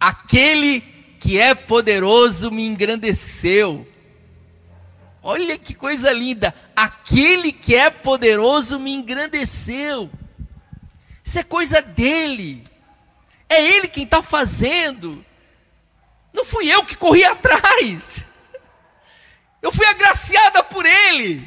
Aquele 0.00 0.80
que 1.20 1.38
é 1.38 1.54
poderoso 1.54 2.50
me 2.50 2.66
engrandeceu. 2.66 3.86
Olha 5.22 5.58
que 5.58 5.74
coisa 5.74 6.10
linda. 6.10 6.54
Aquele 6.74 7.52
que 7.52 7.74
é 7.74 7.90
poderoso 7.90 8.80
me 8.80 8.94
engrandeceu. 8.94 10.10
Isso 11.32 11.38
é 11.38 11.44
coisa 11.44 11.80
dele. 11.80 12.62
É 13.48 13.58
ele 13.58 13.88
quem 13.88 14.04
está 14.04 14.22
fazendo. 14.22 15.24
Não 16.30 16.44
fui 16.44 16.68
eu 16.68 16.84
que 16.84 16.94
corri 16.94 17.24
atrás. 17.24 18.26
Eu 19.62 19.72
fui 19.72 19.86
agraciada 19.86 20.62
por 20.62 20.84
ele. 20.84 21.42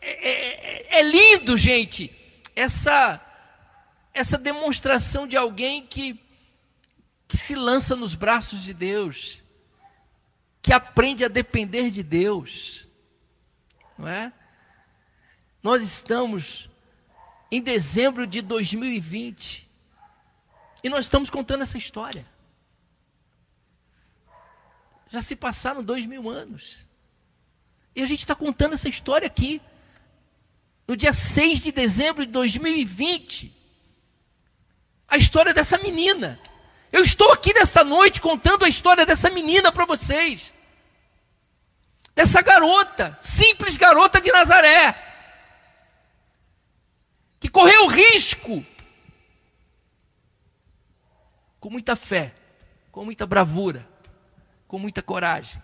É, 0.00 0.10
é, 0.10 0.30
é, 0.30 0.98
é 0.98 1.02
lindo, 1.04 1.56
gente, 1.56 2.10
essa 2.56 3.24
essa 4.12 4.36
demonstração 4.36 5.24
de 5.24 5.36
alguém 5.36 5.86
que, 5.86 6.20
que 7.28 7.36
se 7.36 7.54
lança 7.54 7.94
nos 7.94 8.16
braços 8.16 8.64
de 8.64 8.74
Deus, 8.74 9.44
que 10.60 10.72
aprende 10.72 11.24
a 11.24 11.28
depender 11.28 11.92
de 11.92 12.02
Deus, 12.02 12.88
não 13.96 14.08
é? 14.08 14.32
Nós 15.62 15.84
estamos 15.84 16.68
em 17.50 17.62
dezembro 17.62 18.26
de 18.26 18.42
2020 18.42 19.68
e 20.82 20.88
nós 20.88 21.06
estamos 21.06 21.30
contando 21.30 21.62
essa 21.62 21.78
história. 21.78 22.26
Já 25.08 25.22
se 25.22 25.34
passaram 25.34 25.82
dois 25.82 26.06
mil 26.06 26.28
anos. 26.28 26.86
E 27.96 28.02
a 28.02 28.06
gente 28.06 28.20
está 28.20 28.34
contando 28.34 28.74
essa 28.74 28.88
história 28.88 29.26
aqui. 29.26 29.60
No 30.86 30.96
dia 30.96 31.12
6 31.12 31.60
de 31.60 31.72
dezembro 31.72 32.24
de 32.24 32.32
2020 32.32 33.58
a 35.08 35.16
história 35.16 35.54
dessa 35.54 35.78
menina. 35.78 36.38
Eu 36.92 37.02
estou 37.02 37.32
aqui 37.32 37.54
nessa 37.54 37.82
noite 37.82 38.20
contando 38.20 38.64
a 38.64 38.68
história 38.68 39.06
dessa 39.06 39.30
menina 39.30 39.72
para 39.72 39.86
vocês. 39.86 40.52
Dessa 42.14 42.42
garota, 42.42 43.18
simples 43.22 43.76
garota 43.76 44.20
de 44.20 44.30
Nazaré, 44.30 45.07
que 47.38 47.48
correu 47.48 47.86
risco, 47.86 48.64
com 51.60 51.70
muita 51.70 51.96
fé, 51.96 52.34
com 52.90 53.04
muita 53.04 53.26
bravura, 53.26 53.88
com 54.66 54.78
muita 54.78 55.02
coragem. 55.02 55.62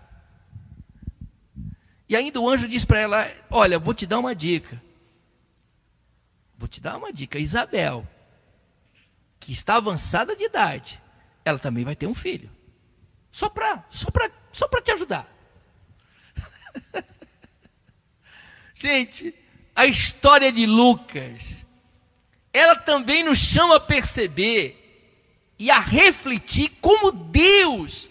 E 2.09 2.17
ainda 2.17 2.41
o 2.41 2.49
anjo 2.49 2.69
diz 2.69 2.85
para 2.85 3.01
ela: 3.01 3.31
Olha, 3.51 3.79
vou 3.79 3.95
te 3.95 4.07
dar 4.07 4.19
uma 4.19 4.35
dica. 4.35 4.83
Vou 6.57 6.69
te 6.69 6.81
dar 6.81 6.97
uma 6.97 7.13
dica. 7.13 7.39
Isabel, 7.39 8.07
que 9.41 9.53
está 9.53 9.77
avançada 9.77 10.37
de 10.37 10.45
idade, 10.45 11.03
ela 11.45 11.59
também 11.59 11.85
vai 11.85 11.97
ter 11.97 12.07
um 12.07 12.15
filho. 12.15 12.51
Só 13.31 13.49
para 13.49 13.85
só 13.91 14.09
só 14.53 14.69
te 14.69 14.93
ajudar. 14.93 15.29
Gente, 18.75 19.35
a 19.75 19.87
história 19.87 20.53
de 20.53 20.67
Lucas, 20.67 21.64
ela 22.55 22.77
também 22.77 23.25
nos 23.25 23.39
chama 23.39 23.77
a 23.77 23.81
perceber 23.81 24.81
e 25.59 25.73
a 25.73 25.81
refletir 25.81 26.71
como 26.81 27.11
Deus, 27.11 28.09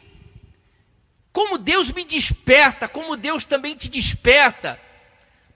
como 1.32 1.58
Deus 1.58 1.94
me 1.94 2.04
desperta, 2.04 2.90
como 2.90 3.16
Deus 3.16 3.46
também 3.46 3.74
te 3.74 3.90
desperta 3.90 4.78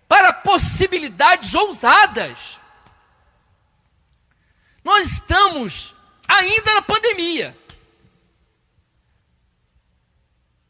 para 0.08 0.32
possibilidades 0.32 1.54
ousadas. 1.54 2.58
Nós 4.86 5.12
estamos 5.12 5.94
ainda 6.26 6.76
na 6.76 6.82
pandemia. 6.82 7.58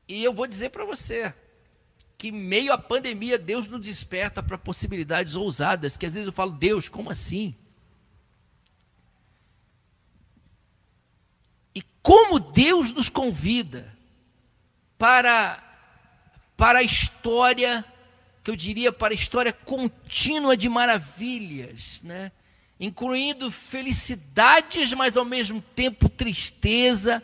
E 0.07 0.23
eu 0.23 0.33
vou 0.33 0.47
dizer 0.47 0.71
para 0.71 0.85
você 0.85 1.31
que 2.17 2.31
meio 2.31 2.73
à 2.73 2.79
pandemia 2.79 3.37
Deus 3.37 3.67
nos 3.67 3.81
desperta 3.81 4.41
para 4.41 4.57
possibilidades 4.57 5.35
ousadas, 5.35 5.95
que 5.97 6.05
às 6.07 6.15
vezes 6.15 6.25
eu 6.25 6.33
falo, 6.33 6.49
Deus, 6.49 6.89
como 6.89 7.11
assim? 7.11 7.55
E 11.77 11.81
como 12.07 12.39
Deus 12.39 12.93
nos 12.93 13.09
convida 13.09 13.93
para 14.97 15.61
para 16.55 16.79
a 16.79 16.81
história 16.81 17.83
que 18.41 18.49
eu 18.49 18.55
diria 18.55 18.93
para 18.93 19.13
a 19.13 19.15
história 19.15 19.51
contínua 19.51 20.55
de 20.55 20.69
maravilhas, 20.69 22.01
né? 22.01 22.31
incluindo 22.79 23.51
felicidades, 23.51 24.93
mas 24.93 25.17
ao 25.17 25.25
mesmo 25.25 25.61
tempo 25.75 26.07
tristeza. 26.07 27.21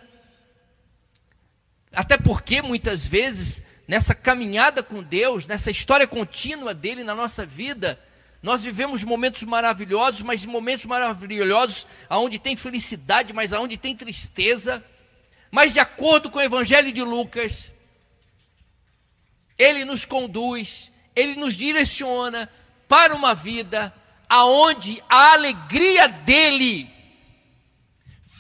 Até 1.93 2.17
porque 2.17 2.61
muitas 2.61 3.07
vezes 3.07 3.63
nessa 3.87 4.13
caminhada 4.13 4.83
com 4.83 5.01
Deus, 5.01 5.47
nessa 5.47 5.71
história 5.71 6.05
contínua 6.05 6.73
dele 6.73 7.05
na 7.05 7.15
nossa 7.15 7.45
vida, 7.45 7.97
nós 8.43 8.61
vivemos 8.61 9.03
momentos 9.03 9.41
maravilhosos, 9.43 10.21
mas 10.21 10.45
momentos 10.45 10.85
maravilhosos 10.85 11.87
aonde 12.07 12.37
tem 12.37 12.55
felicidade, 12.55 13.33
mas 13.33 13.53
aonde 13.53 13.77
tem 13.77 13.95
tristeza. 13.95 14.83
Mas 15.49 15.73
de 15.73 15.79
acordo 15.79 16.29
com 16.29 16.37
o 16.37 16.41
Evangelho 16.41 16.91
de 16.91 17.01
Lucas, 17.01 17.71
ele 19.57 19.85
nos 19.85 20.05
conduz 20.05 20.93
ele 21.15 21.35
nos 21.35 21.55
direciona 21.55 22.49
para 22.87 23.15
uma 23.15 23.33
vida 23.33 23.93
aonde 24.27 25.03
a 25.09 25.33
alegria 25.33 26.07
dele 26.07 26.89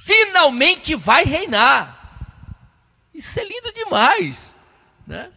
finalmente 0.05 0.95
vai 0.95 1.23
reinar. 1.23 1.99
Isso 3.13 3.39
é 3.39 3.43
lindo 3.43 3.71
demais, 3.73 4.53
né? 5.05 5.31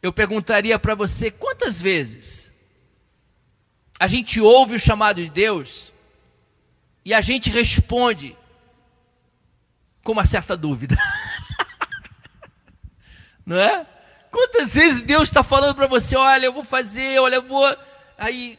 Eu 0.00 0.12
perguntaria 0.12 0.78
para 0.78 0.94
você 0.94 1.30
quantas 1.30 1.80
vezes 1.80 2.50
a 4.02 4.08
gente 4.08 4.40
ouve 4.40 4.74
o 4.74 4.80
chamado 4.80 5.22
de 5.22 5.30
Deus 5.30 5.92
e 7.04 7.14
a 7.14 7.20
gente 7.20 7.50
responde 7.50 8.36
com 10.02 10.10
uma 10.10 10.24
certa 10.24 10.56
dúvida. 10.56 10.96
Não 13.46 13.56
é? 13.60 13.86
Quantas 14.28 14.74
vezes 14.74 15.02
Deus 15.02 15.28
está 15.28 15.44
falando 15.44 15.76
para 15.76 15.86
você, 15.86 16.16
olha, 16.16 16.46
eu 16.46 16.52
vou 16.52 16.64
fazer, 16.64 17.20
olha, 17.20 17.36
eu 17.36 17.42
vou. 17.46 17.64
Aí 18.18 18.58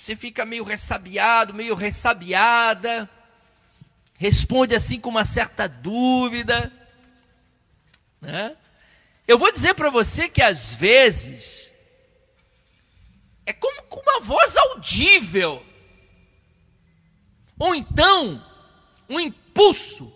você 0.00 0.14
fica 0.14 0.46
meio 0.46 0.62
ressabiado, 0.62 1.52
meio 1.52 1.74
ressabiada, 1.74 3.10
responde 4.14 4.72
assim 4.72 5.00
com 5.00 5.10
uma 5.10 5.24
certa 5.24 5.68
dúvida. 5.68 6.72
Né? 8.20 8.56
Eu 9.26 9.36
vou 9.36 9.50
dizer 9.50 9.74
para 9.74 9.90
você 9.90 10.28
que 10.28 10.42
às 10.42 10.76
vezes 10.76 11.66
é 13.46 13.52
como 13.52 13.82
com 13.84 14.00
uma 14.00 14.20
voz 14.20 14.56
ou 17.58 17.74
então 17.74 18.44
um 19.08 19.18
impulso 19.18 20.12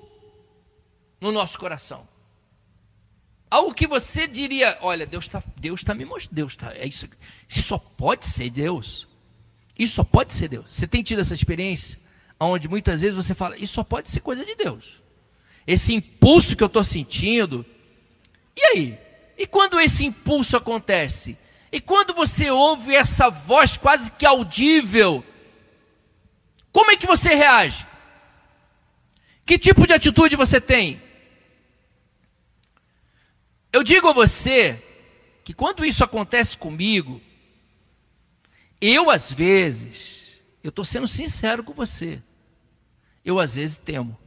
no 1.21 1.33
nosso 1.33 1.59
coração. 1.59 2.09
Algo 3.51 3.75
que 3.75 3.87
você 3.87 4.29
diria, 4.29 4.79
olha, 4.81 5.07
Deus 5.07 5.25
está 5.25 5.43
Deus 5.57 5.83
tá 5.83 5.95
me 5.95 6.05
mostrando, 6.05 6.35
Deus 6.35 6.53
está, 6.53 6.73
é 6.75 6.87
isso, 6.87 7.09
isso 7.49 7.63
só 7.63 7.79
pode 7.79 8.27
ser 8.27 8.51
Deus. 8.51 9.09
Isso 9.79 9.95
só 9.95 10.05
pode 10.05 10.35
ser 10.35 10.49
Deus. 10.49 10.67
Você 10.69 10.87
tem 10.87 11.03
tido 11.03 11.21
essa 11.21 11.35
experiência? 11.35 11.99
Onde 12.39 12.69
muitas 12.69 13.01
vezes 13.01 13.17
você 13.17 13.35
fala, 13.35 13.57
isso 13.57 13.75
só 13.75 13.83
pode 13.83 14.11
ser 14.11 14.21
coisa 14.21 14.45
de 14.45 14.55
Deus. 14.55 15.03
Esse 15.67 15.95
impulso 15.95 16.57
que 16.57 16.63
eu 16.63 16.67
estou 16.67 16.85
sentindo. 16.85 17.65
E 18.57 18.63
aí? 18.63 18.99
E 19.39 19.47
quando 19.47 19.81
esse 19.81 20.05
impulso 20.05 20.57
acontece? 20.57 21.37
E 21.73 21.81
quando 21.81 22.15
você 22.15 22.51
ouve 22.51 22.95
essa 22.95 23.31
voz 23.31 23.77
quase 23.77 24.11
que 24.13 24.27
audível, 24.27 25.25
como 26.73 26.91
é 26.91 26.97
que 26.97 27.07
você 27.07 27.35
reage? 27.35 27.87
Que 29.47 29.59
tipo 29.59 29.87
de 29.87 29.93
atitude 29.93 30.37
você 30.37 30.61
tem? 30.61 31.01
Eu 33.73 33.83
digo 33.85 34.09
a 34.09 34.13
você 34.13 34.83
que 35.45 35.55
quando 35.55 35.85
isso 35.85 36.03
acontece 36.03 36.59
comigo, 36.59 37.21
eu 38.81 39.11
às 39.11 39.33
vezes, 39.33 40.43
eu 40.63 40.71
estou 40.71 40.85
sendo 40.85 41.07
sincero 41.07 41.63
com 41.63 41.73
você, 41.73 42.21
eu 43.25 43.39
às 43.39 43.55
vezes 43.55 43.77
temo. 43.77 44.19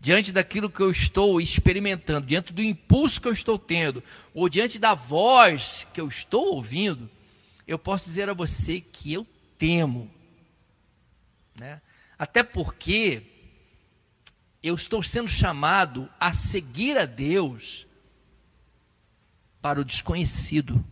Diante 0.00 0.32
daquilo 0.32 0.70
que 0.70 0.80
eu 0.80 0.90
estou 0.90 1.40
experimentando, 1.40 2.26
diante 2.26 2.52
do 2.52 2.62
impulso 2.62 3.20
que 3.20 3.26
eu 3.26 3.32
estou 3.32 3.58
tendo, 3.58 4.02
ou 4.32 4.48
diante 4.48 4.78
da 4.78 4.94
voz 4.94 5.86
que 5.92 6.00
eu 6.00 6.06
estou 6.06 6.54
ouvindo, 6.54 7.10
eu 7.66 7.78
posso 7.78 8.04
dizer 8.04 8.28
a 8.28 8.34
você 8.34 8.80
que 8.80 9.12
eu 9.12 9.26
temo. 9.58 10.10
Né? 11.58 11.80
Até 12.16 12.44
porque 12.44 13.22
eu 14.62 14.74
estou 14.74 15.02
sendo 15.02 15.28
chamado 15.28 16.08
a 16.18 16.32
seguir 16.32 16.96
a 16.96 17.04
Deus 17.04 17.86
para 19.60 19.80
o 19.80 19.84
desconhecido. 19.84 20.84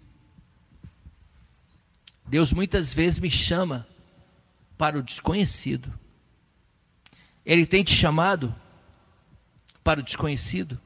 Deus 2.27 2.53
muitas 2.53 2.93
vezes 2.93 3.21
me 3.21 3.31
chama 3.31 3.87
para 4.77 4.99
o 4.99 5.03
desconhecido. 5.03 5.97
Ele 7.45 7.65
tem 7.65 7.85
te 7.85 7.95
chamado 7.95 8.55
para 9.87 10.01
o 10.01 10.03
desconhecido? 10.03 10.81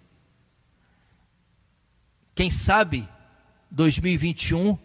Quem 2.34 2.50
sabe 2.50 3.08
2021 3.70 4.78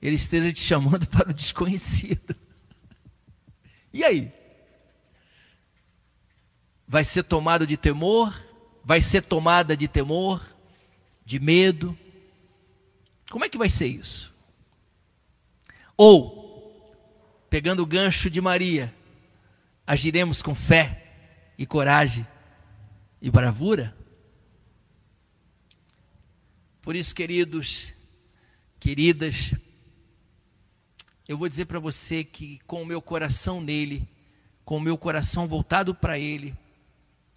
ele 0.00 0.16
esteja 0.16 0.50
te 0.50 0.62
chamando 0.62 1.06
para 1.12 1.28
o 1.28 1.34
desconhecido. 1.34 2.34
E 3.92 4.02
aí? 4.02 4.32
Vai 6.88 7.04
ser 7.04 7.22
tomado 7.24 7.66
de 7.66 7.76
temor? 7.76 8.34
Vai 8.82 9.02
ser 9.02 9.20
tomada 9.20 9.76
de 9.76 9.86
temor, 9.86 10.42
de 11.26 11.38
medo, 11.38 11.96
como 13.30 13.44
é 13.44 13.48
que 13.50 13.58
vai 13.58 13.68
ser 13.68 13.88
isso? 13.88 14.34
Ou, 15.98 16.96
pegando 17.50 17.82
o 17.82 17.86
gancho 17.86 18.30
de 18.30 18.40
Maria, 18.40 18.92
agiremos 19.86 20.40
com 20.40 20.54
fé 20.54 21.04
e 21.58 21.66
coragem 21.66 22.26
e 23.20 23.30
bravura? 23.30 23.96
Por 26.82 26.96
isso, 26.96 27.14
queridos, 27.14 27.92
queridas, 28.78 29.54
eu 31.28 31.36
vou 31.36 31.48
dizer 31.48 31.66
para 31.66 31.78
você 31.78 32.24
que 32.24 32.58
com 32.66 32.82
o 32.82 32.86
meu 32.86 33.00
coração 33.02 33.60
nele, 33.60 34.08
com 34.64 34.78
o 34.78 34.80
meu 34.80 34.96
coração 34.96 35.46
voltado 35.46 35.94
para 35.94 36.18
ele, 36.18 36.54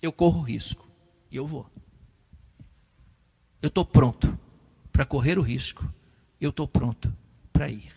eu 0.01 0.11
corro 0.11 0.41
risco. 0.41 0.87
E 1.29 1.35
eu 1.35 1.45
vou. 1.45 1.69
Eu 3.61 3.67
estou 3.67 3.85
pronto 3.85 4.37
para 4.91 5.05
correr 5.05 5.37
o 5.39 5.41
risco, 5.41 5.87
eu 6.39 6.49
estou 6.49 6.67
pronto 6.67 7.15
para 7.51 7.69
ir. 7.69 7.91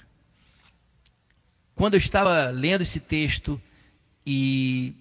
Quando 1.75 1.95
eu 1.95 1.99
estava 1.99 2.49
lendo 2.51 2.81
esse 2.81 3.01
texto 3.01 3.61
e 4.25 4.95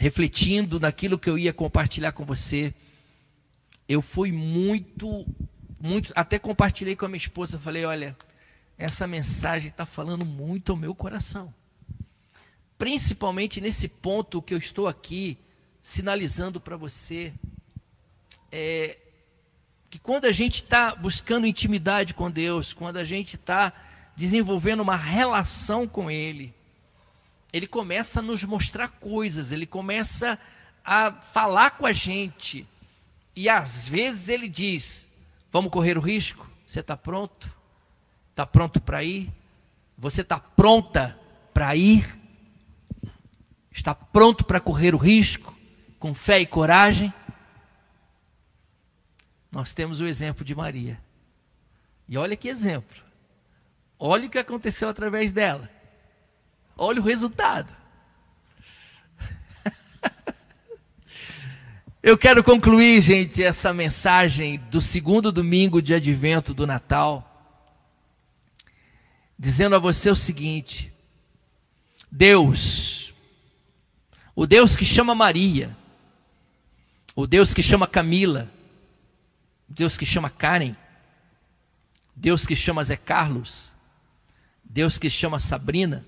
refletindo 0.00 0.80
naquilo 0.80 1.18
que 1.18 1.28
eu 1.28 1.38
ia 1.38 1.52
compartilhar 1.52 2.12
com 2.12 2.24
você, 2.24 2.72
eu 3.86 4.00
fui 4.00 4.32
muito, 4.32 5.26
muito, 5.78 6.10
até 6.16 6.38
compartilhei 6.38 6.96
com 6.96 7.04
a 7.04 7.08
minha 7.08 7.18
esposa, 7.18 7.58
falei, 7.58 7.84
olha, 7.84 8.16
essa 8.78 9.06
mensagem 9.06 9.68
está 9.68 9.84
falando 9.84 10.24
muito 10.24 10.72
ao 10.72 10.78
meu 10.78 10.94
coração. 10.94 11.52
Principalmente 12.78 13.60
nesse 13.60 13.88
ponto 13.88 14.40
que 14.40 14.54
eu 14.54 14.58
estou 14.58 14.88
aqui 14.88 15.36
sinalizando 15.82 16.58
para 16.58 16.78
você. 16.78 17.34
É, 18.50 18.96
que 19.90 19.98
quando 19.98 20.24
a 20.24 20.32
gente 20.32 20.62
está 20.62 20.94
buscando 20.94 21.46
intimidade 21.46 22.14
com 22.14 22.30
Deus, 22.30 22.72
quando 22.72 22.96
a 22.96 23.04
gente 23.04 23.36
está 23.36 23.70
desenvolvendo 24.16 24.80
uma 24.80 24.96
relação 24.96 25.86
com 25.86 26.10
Ele, 26.10 26.54
Ele 27.52 27.66
começa 27.66 28.20
a 28.20 28.22
nos 28.22 28.44
mostrar 28.44 28.88
coisas, 28.88 29.52
Ele 29.52 29.66
começa 29.66 30.38
a 30.84 31.12
falar 31.12 31.72
com 31.72 31.86
a 31.86 31.92
gente. 31.92 32.66
E 33.34 33.48
às 33.48 33.88
vezes 33.88 34.28
Ele 34.28 34.48
diz: 34.48 35.08
Vamos 35.50 35.70
correr 35.70 35.98
o 35.98 36.00
risco? 36.00 36.48
Você 36.66 36.80
está 36.80 36.96
pronto? 36.96 37.50
Está 38.30 38.46
pronto 38.46 38.80
para 38.80 39.02
ir? 39.02 39.32
Você 39.98 40.20
está 40.20 40.38
pronta 40.38 41.18
para 41.52 41.74
ir? 41.74 42.18
Está 43.72 43.94
pronto 43.94 44.44
para 44.44 44.60
correr 44.60 44.94
o 44.94 44.98
risco? 44.98 45.54
Com 45.98 46.14
fé 46.14 46.40
e 46.40 46.46
coragem? 46.46 47.12
Nós 49.50 49.74
temos 49.74 50.00
o 50.00 50.06
exemplo 50.06 50.44
de 50.44 50.54
Maria. 50.54 51.00
E 52.08 52.16
olha 52.16 52.36
que 52.36 52.48
exemplo. 52.48 53.02
Olha 53.98 54.26
o 54.26 54.30
que 54.30 54.38
aconteceu 54.38 54.88
através 54.88 55.32
dela. 55.32 55.68
Olha 56.82 56.98
o 56.98 57.04
resultado. 57.04 57.70
Eu 62.02 62.16
quero 62.16 62.42
concluir, 62.42 63.02
gente, 63.02 63.42
essa 63.42 63.74
mensagem 63.74 64.56
do 64.70 64.80
segundo 64.80 65.30
domingo 65.30 65.82
de 65.82 65.92
advento 65.92 66.54
do 66.54 66.66
Natal, 66.66 67.62
dizendo 69.38 69.76
a 69.76 69.78
você 69.78 70.08
o 70.08 70.16
seguinte: 70.16 70.90
Deus, 72.10 73.12
o 74.34 74.46
Deus 74.46 74.74
que 74.74 74.86
chama 74.86 75.14
Maria, 75.14 75.76
o 77.14 77.26
Deus 77.26 77.52
que 77.52 77.62
chama 77.62 77.86
Camila, 77.86 78.50
Deus 79.68 79.98
que 79.98 80.06
chama 80.06 80.30
Karen, 80.30 80.74
Deus 82.16 82.46
que 82.46 82.56
chama 82.56 82.82
Zé 82.82 82.96
Carlos, 82.96 83.76
Deus 84.64 84.98
que 84.98 85.10
chama 85.10 85.38
Sabrina, 85.38 86.06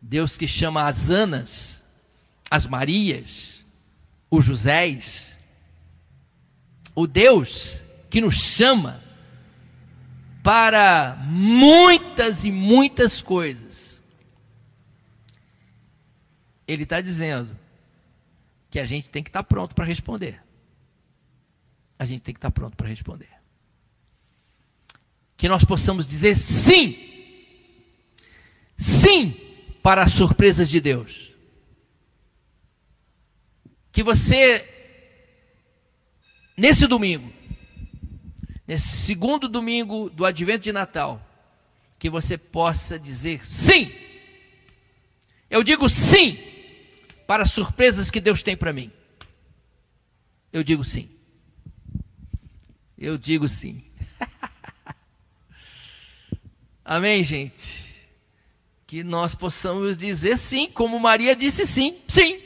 Deus 0.00 0.36
que 0.36 0.48
chama 0.48 0.86
as 0.88 1.10
Anas, 1.10 1.82
as 2.50 2.66
Marias, 2.66 3.64
os 4.30 4.44
Josés, 4.44 5.36
o 6.94 7.06
Deus 7.06 7.84
que 8.08 8.20
nos 8.20 8.34
chama 8.34 9.02
para 10.42 11.16
muitas 11.26 12.44
e 12.44 12.50
muitas 12.50 13.20
coisas. 13.20 14.00
Ele 16.66 16.84
está 16.84 17.00
dizendo 17.00 17.56
que 18.70 18.78
a 18.78 18.86
gente 18.86 19.10
tem 19.10 19.22
que 19.22 19.28
estar 19.28 19.42
tá 19.42 19.48
pronto 19.48 19.74
para 19.74 19.84
responder. 19.84 20.40
A 21.98 22.04
gente 22.04 22.22
tem 22.22 22.32
que 22.32 22.38
estar 22.38 22.50
tá 22.50 22.54
pronto 22.54 22.76
para 22.76 22.88
responder. 22.88 23.28
Que 25.36 25.48
nós 25.48 25.64
possamos 25.64 26.06
dizer 26.06 26.36
sim. 26.36 26.96
Sim 28.78 29.49
para 29.82 30.02
as 30.02 30.12
surpresas 30.12 30.68
de 30.68 30.80
Deus. 30.80 31.34
Que 33.92 34.02
você, 34.02 34.68
nesse 36.56 36.86
domingo, 36.86 37.32
nesse 38.66 38.88
segundo 39.04 39.48
domingo 39.48 40.08
do 40.10 40.24
advento 40.24 40.64
de 40.64 40.72
Natal, 40.72 41.20
que 41.98 42.08
você 42.08 42.38
possa 42.38 42.98
dizer 42.98 43.44
sim. 43.44 43.92
Eu 45.50 45.62
digo 45.64 45.88
sim 45.88 46.38
para 47.26 47.42
as 47.42 47.50
surpresas 47.50 48.10
que 48.10 48.20
Deus 48.20 48.42
tem 48.42 48.56
para 48.56 48.72
mim. 48.72 48.90
Eu 50.52 50.62
digo 50.62 50.84
sim. 50.84 51.10
Eu 52.96 53.18
digo 53.18 53.48
sim. 53.48 53.84
Amém, 56.84 57.24
gente? 57.24 57.89
Que 58.90 59.04
nós 59.04 59.36
possamos 59.36 59.96
dizer 59.96 60.36
sim, 60.36 60.68
como 60.68 60.98
Maria 60.98 61.36
disse 61.36 61.64
sim, 61.64 62.00
sim. 62.08 62.40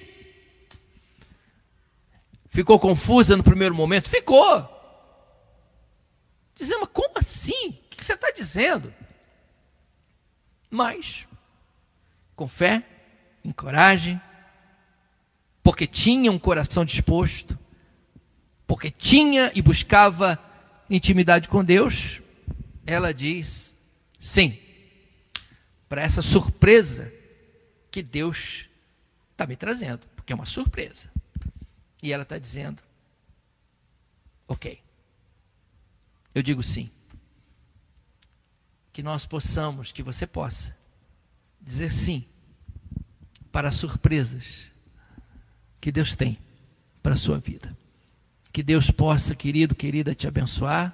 Ficou 2.51 2.79
confusa 2.79 3.35
no 3.35 3.43
primeiro 3.43 3.75
momento? 3.75 4.11
Ficou. 4.11 4.69
Dizendo, 6.55 6.81
mas 6.81 6.91
como 6.93 7.15
assim? 7.15 7.69
O 7.71 7.97
que 7.97 8.05
você 8.05 8.13
está 8.13 8.31
dizendo? 8.31 8.93
Mas, 10.71 11.27
com 12.37 12.47
fé, 12.47 12.85
em 13.43 13.51
coragem, 13.51 14.21
porque 15.63 15.87
tinha 15.87 16.31
um 16.31 16.39
coração 16.39 16.85
disposto, 16.85 17.59
porque 18.67 18.91
tinha 18.91 19.51
e 19.55 19.63
buscava 19.63 20.39
intimidade 20.91 21.49
com 21.49 21.65
Deus, 21.65 22.21
ela 22.87 23.15
diz 23.15 23.75
sim, 24.21 24.59
para 25.95 26.03
essa 26.03 26.21
surpresa 26.21 27.13
que 27.89 28.03
Deus 28.03 28.69
está 29.31 29.47
me 29.47 29.55
trazendo, 29.55 30.05
porque 30.17 30.33
é 30.33 30.35
uma 30.35 30.45
surpresa. 30.45 31.09
E 32.03 32.13
ela 32.13 32.25
está 32.25 32.37
dizendo: 32.37 32.83
ok, 34.49 34.83
eu 36.35 36.43
digo 36.43 36.65
sim. 36.65 36.91
Que 38.93 39.05
nós 39.05 39.25
possamos, 39.25 39.93
que 39.93 40.03
você 40.03 40.27
possa, 40.27 40.77
dizer 41.61 41.93
sim 41.93 42.27
para 43.53 43.71
surpresas 43.71 44.73
que 45.81 45.93
Deus 45.93 46.17
tem 46.17 46.37
para 47.05 47.15
a 47.15 47.17
sua 47.17 47.39
vida. 47.39 47.77
Que 48.53 48.65
Deus 48.65 48.91
possa, 48.91 49.33
querido, 49.37 49.77
querida, 49.77 50.13
te 50.13 50.27
abençoar, 50.27 50.93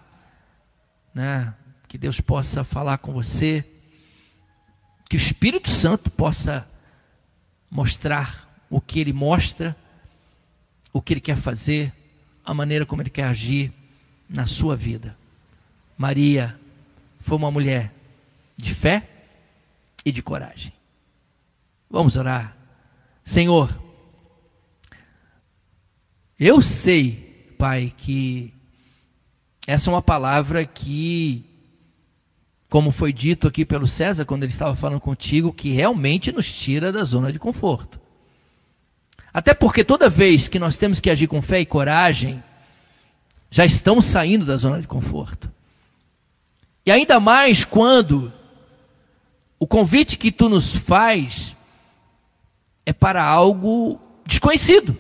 né? 1.14 1.56
que 1.88 1.96
Deus 1.96 2.20
possa 2.20 2.62
falar 2.64 2.98
com 2.98 3.14
você, 3.14 3.64
que 5.10 5.16
o 5.16 5.18
Espírito 5.18 5.68
Santo 5.68 6.08
possa 6.08 6.70
mostrar 7.68 8.48
o 8.70 8.80
que 8.80 9.00
ele 9.00 9.12
mostra, 9.12 9.76
o 10.92 11.02
que 11.02 11.14
ele 11.14 11.20
quer 11.20 11.36
fazer, 11.36 11.92
a 12.44 12.54
maneira 12.54 12.86
como 12.86 13.02
ele 13.02 13.10
quer 13.10 13.24
agir 13.24 13.72
na 14.28 14.46
sua 14.46 14.76
vida. 14.76 15.18
Maria 15.98 16.56
foi 17.22 17.36
uma 17.36 17.50
mulher 17.50 17.92
de 18.56 18.72
fé 18.72 19.08
e 20.04 20.12
de 20.12 20.22
coragem. 20.22 20.72
Vamos 21.90 22.14
orar. 22.14 22.56
Senhor, 23.24 23.82
eu 26.38 26.62
sei, 26.62 27.52
Pai, 27.58 27.92
que 27.96 28.54
essa 29.66 29.90
é 29.90 29.92
uma 29.92 30.02
palavra 30.02 30.64
que, 30.64 31.44
como 32.70 32.90
foi 32.90 33.12
dito 33.12 33.46
aqui 33.46 33.64
pelo 33.64 33.86
César 33.86 34.24
quando 34.24 34.44
ele 34.44 34.52
estava 34.52 34.74
falando 34.74 35.00
contigo, 35.00 35.52
que 35.52 35.70
realmente 35.70 36.32
nos 36.32 36.50
tira 36.50 36.90
da 36.90 37.04
zona 37.04 37.30
de 37.30 37.38
conforto. 37.38 38.00
Até 39.34 39.52
porque 39.52 39.84
toda 39.84 40.08
vez 40.08 40.48
que 40.48 40.58
nós 40.58 40.78
temos 40.78 41.00
que 41.00 41.10
agir 41.10 41.26
com 41.26 41.42
fé 41.42 41.60
e 41.60 41.66
coragem, 41.66 42.42
já 43.50 43.64
estamos 43.66 44.06
saindo 44.06 44.46
da 44.46 44.56
zona 44.56 44.80
de 44.80 44.86
conforto. 44.86 45.52
E 46.86 46.90
ainda 46.90 47.20
mais 47.20 47.64
quando 47.64 48.32
o 49.58 49.66
convite 49.66 50.16
que 50.16 50.32
tu 50.32 50.48
nos 50.48 50.74
faz 50.74 51.54
é 52.86 52.92
para 52.92 53.22
algo 53.22 54.00
desconhecido 54.24 54.96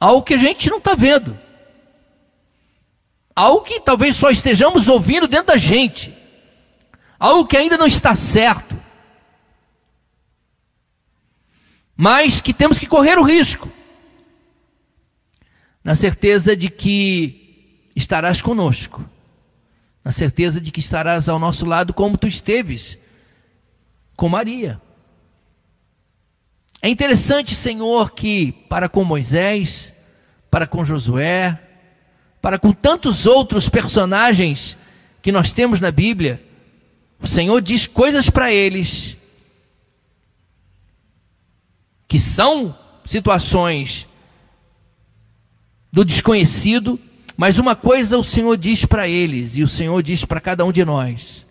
algo 0.00 0.22
que 0.22 0.34
a 0.34 0.38
gente 0.38 0.70
não 0.70 0.78
está 0.78 0.94
vendo, 0.94 1.38
algo 3.34 3.62
que 3.62 3.80
talvez 3.80 4.16
só 4.16 4.30
estejamos 4.30 4.88
ouvindo 4.88 5.28
dentro 5.28 5.48
da 5.48 5.56
gente, 5.56 6.16
algo 7.18 7.46
que 7.46 7.56
ainda 7.56 7.76
não 7.76 7.86
está 7.86 8.14
certo, 8.14 8.78
mas 11.96 12.40
que 12.40 12.54
temos 12.54 12.78
que 12.78 12.86
correr 12.86 13.18
o 13.18 13.22
risco, 13.22 13.70
na 15.82 15.94
certeza 15.94 16.56
de 16.56 16.68
que 16.68 17.90
estarás 17.94 18.40
conosco, 18.40 19.04
na 20.04 20.12
certeza 20.12 20.60
de 20.60 20.70
que 20.70 20.80
estarás 20.80 21.28
ao 21.28 21.38
nosso 21.38 21.64
lado 21.66 21.92
como 21.92 22.16
tu 22.16 22.26
esteves 22.26 22.98
com 24.16 24.28
Maria. 24.28 24.80
É 26.82 26.88
interessante, 26.88 27.54
Senhor, 27.54 28.12
que 28.12 28.52
para 28.68 28.88
com 28.88 29.04
Moisés, 29.04 29.92
para 30.50 30.66
com 30.66 30.84
Josué, 30.84 31.58
para 32.40 32.58
com 32.58 32.72
tantos 32.72 33.26
outros 33.26 33.68
personagens 33.68 34.76
que 35.22 35.30
nós 35.30 35.52
temos 35.52 35.80
na 35.80 35.90
Bíblia, 35.90 36.42
o 37.20 37.26
Senhor 37.26 37.60
diz 37.60 37.86
coisas 37.86 38.30
para 38.30 38.52
eles 38.52 39.16
que 42.08 42.18
são 42.18 42.76
situações 43.04 44.08
do 45.92 46.04
desconhecido, 46.04 46.98
mas 47.36 47.58
uma 47.58 47.76
coisa 47.76 48.18
o 48.18 48.24
Senhor 48.24 48.56
diz 48.56 48.84
para 48.84 49.08
eles, 49.08 49.56
e 49.56 49.62
o 49.62 49.68
Senhor 49.68 50.02
diz 50.02 50.24
para 50.24 50.40
cada 50.40 50.64
um 50.64 50.72
de 50.72 50.84
nós: 50.84 51.46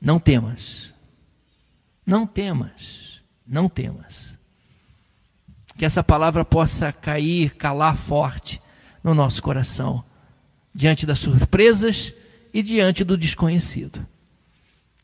não 0.00 0.20
temas, 0.20 0.94
não 2.06 2.26
temas, 2.26 3.20
não 3.46 3.68
temas. 3.68 4.38
Que 5.76 5.84
essa 5.84 6.02
palavra 6.02 6.44
possa 6.44 6.92
cair, 6.92 7.54
calar 7.56 7.96
forte 7.96 8.60
no 9.02 9.14
nosso 9.14 9.42
coração, 9.42 10.04
diante 10.78 11.04
das 11.04 11.18
surpresas 11.18 12.14
e 12.54 12.62
diante 12.62 13.02
do 13.02 13.18
desconhecido. 13.18 14.06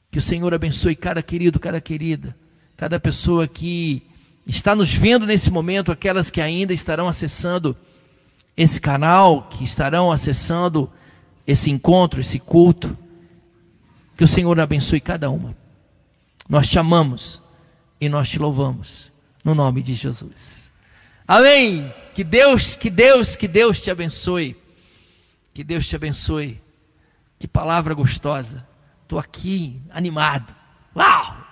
Que 0.09 0.21
o 0.21 0.23
Senhor 0.23 0.55
abençoe 0.55 0.95
cada 0.95 1.21
querido, 1.21 1.59
cada 1.59 1.81
querida, 1.81 2.37
cada 2.77 3.01
pessoa 3.01 3.49
que 3.49 4.01
está 4.47 4.77
nos 4.77 4.95
vendo 4.95 5.27
nesse 5.27 5.51
momento, 5.51 5.91
aquelas 5.91 6.31
que 6.31 6.41
ainda 6.41 6.73
estarão 6.73 7.09
acessando 7.09 7.77
esse 8.57 8.81
canal, 8.81 9.49
que 9.51 9.65
estarão 9.65 10.13
acessando 10.13 10.89
esse 11.45 11.73
encontro, 11.73 12.21
esse 12.21 12.39
culto. 12.39 12.97
Que 14.17 14.23
o 14.23 14.29
Senhor 14.29 14.61
abençoe 14.61 15.01
cada 15.01 15.29
uma. 15.29 15.57
Nós 16.49 16.69
te 16.69 16.79
amamos 16.79 17.43
e 18.01 18.09
nós 18.09 18.31
te 18.31 18.39
louvamos, 18.39 19.11
no 19.43 19.57
nome 19.57 19.83
de 19.83 19.93
Jesus. 19.93 20.71
Amém. 21.27 21.93
Que 22.15 22.23
Deus, 22.23 22.77
que 22.77 22.91
Deus, 22.91 23.35
que 23.35 23.49
Deus 23.49 23.81
te 23.81 23.91
abençoe. 23.91 24.63
Que 25.55 25.62
Deus 25.62 25.87
te 25.87 25.95
abençoe. 25.95 26.61
Que 27.38 27.47
palavra 27.47 27.95
gostosa. 27.95 28.67
Estou 29.03 29.19
aqui 29.19 29.81
animado. 29.90 30.55
Uau! 30.97 31.44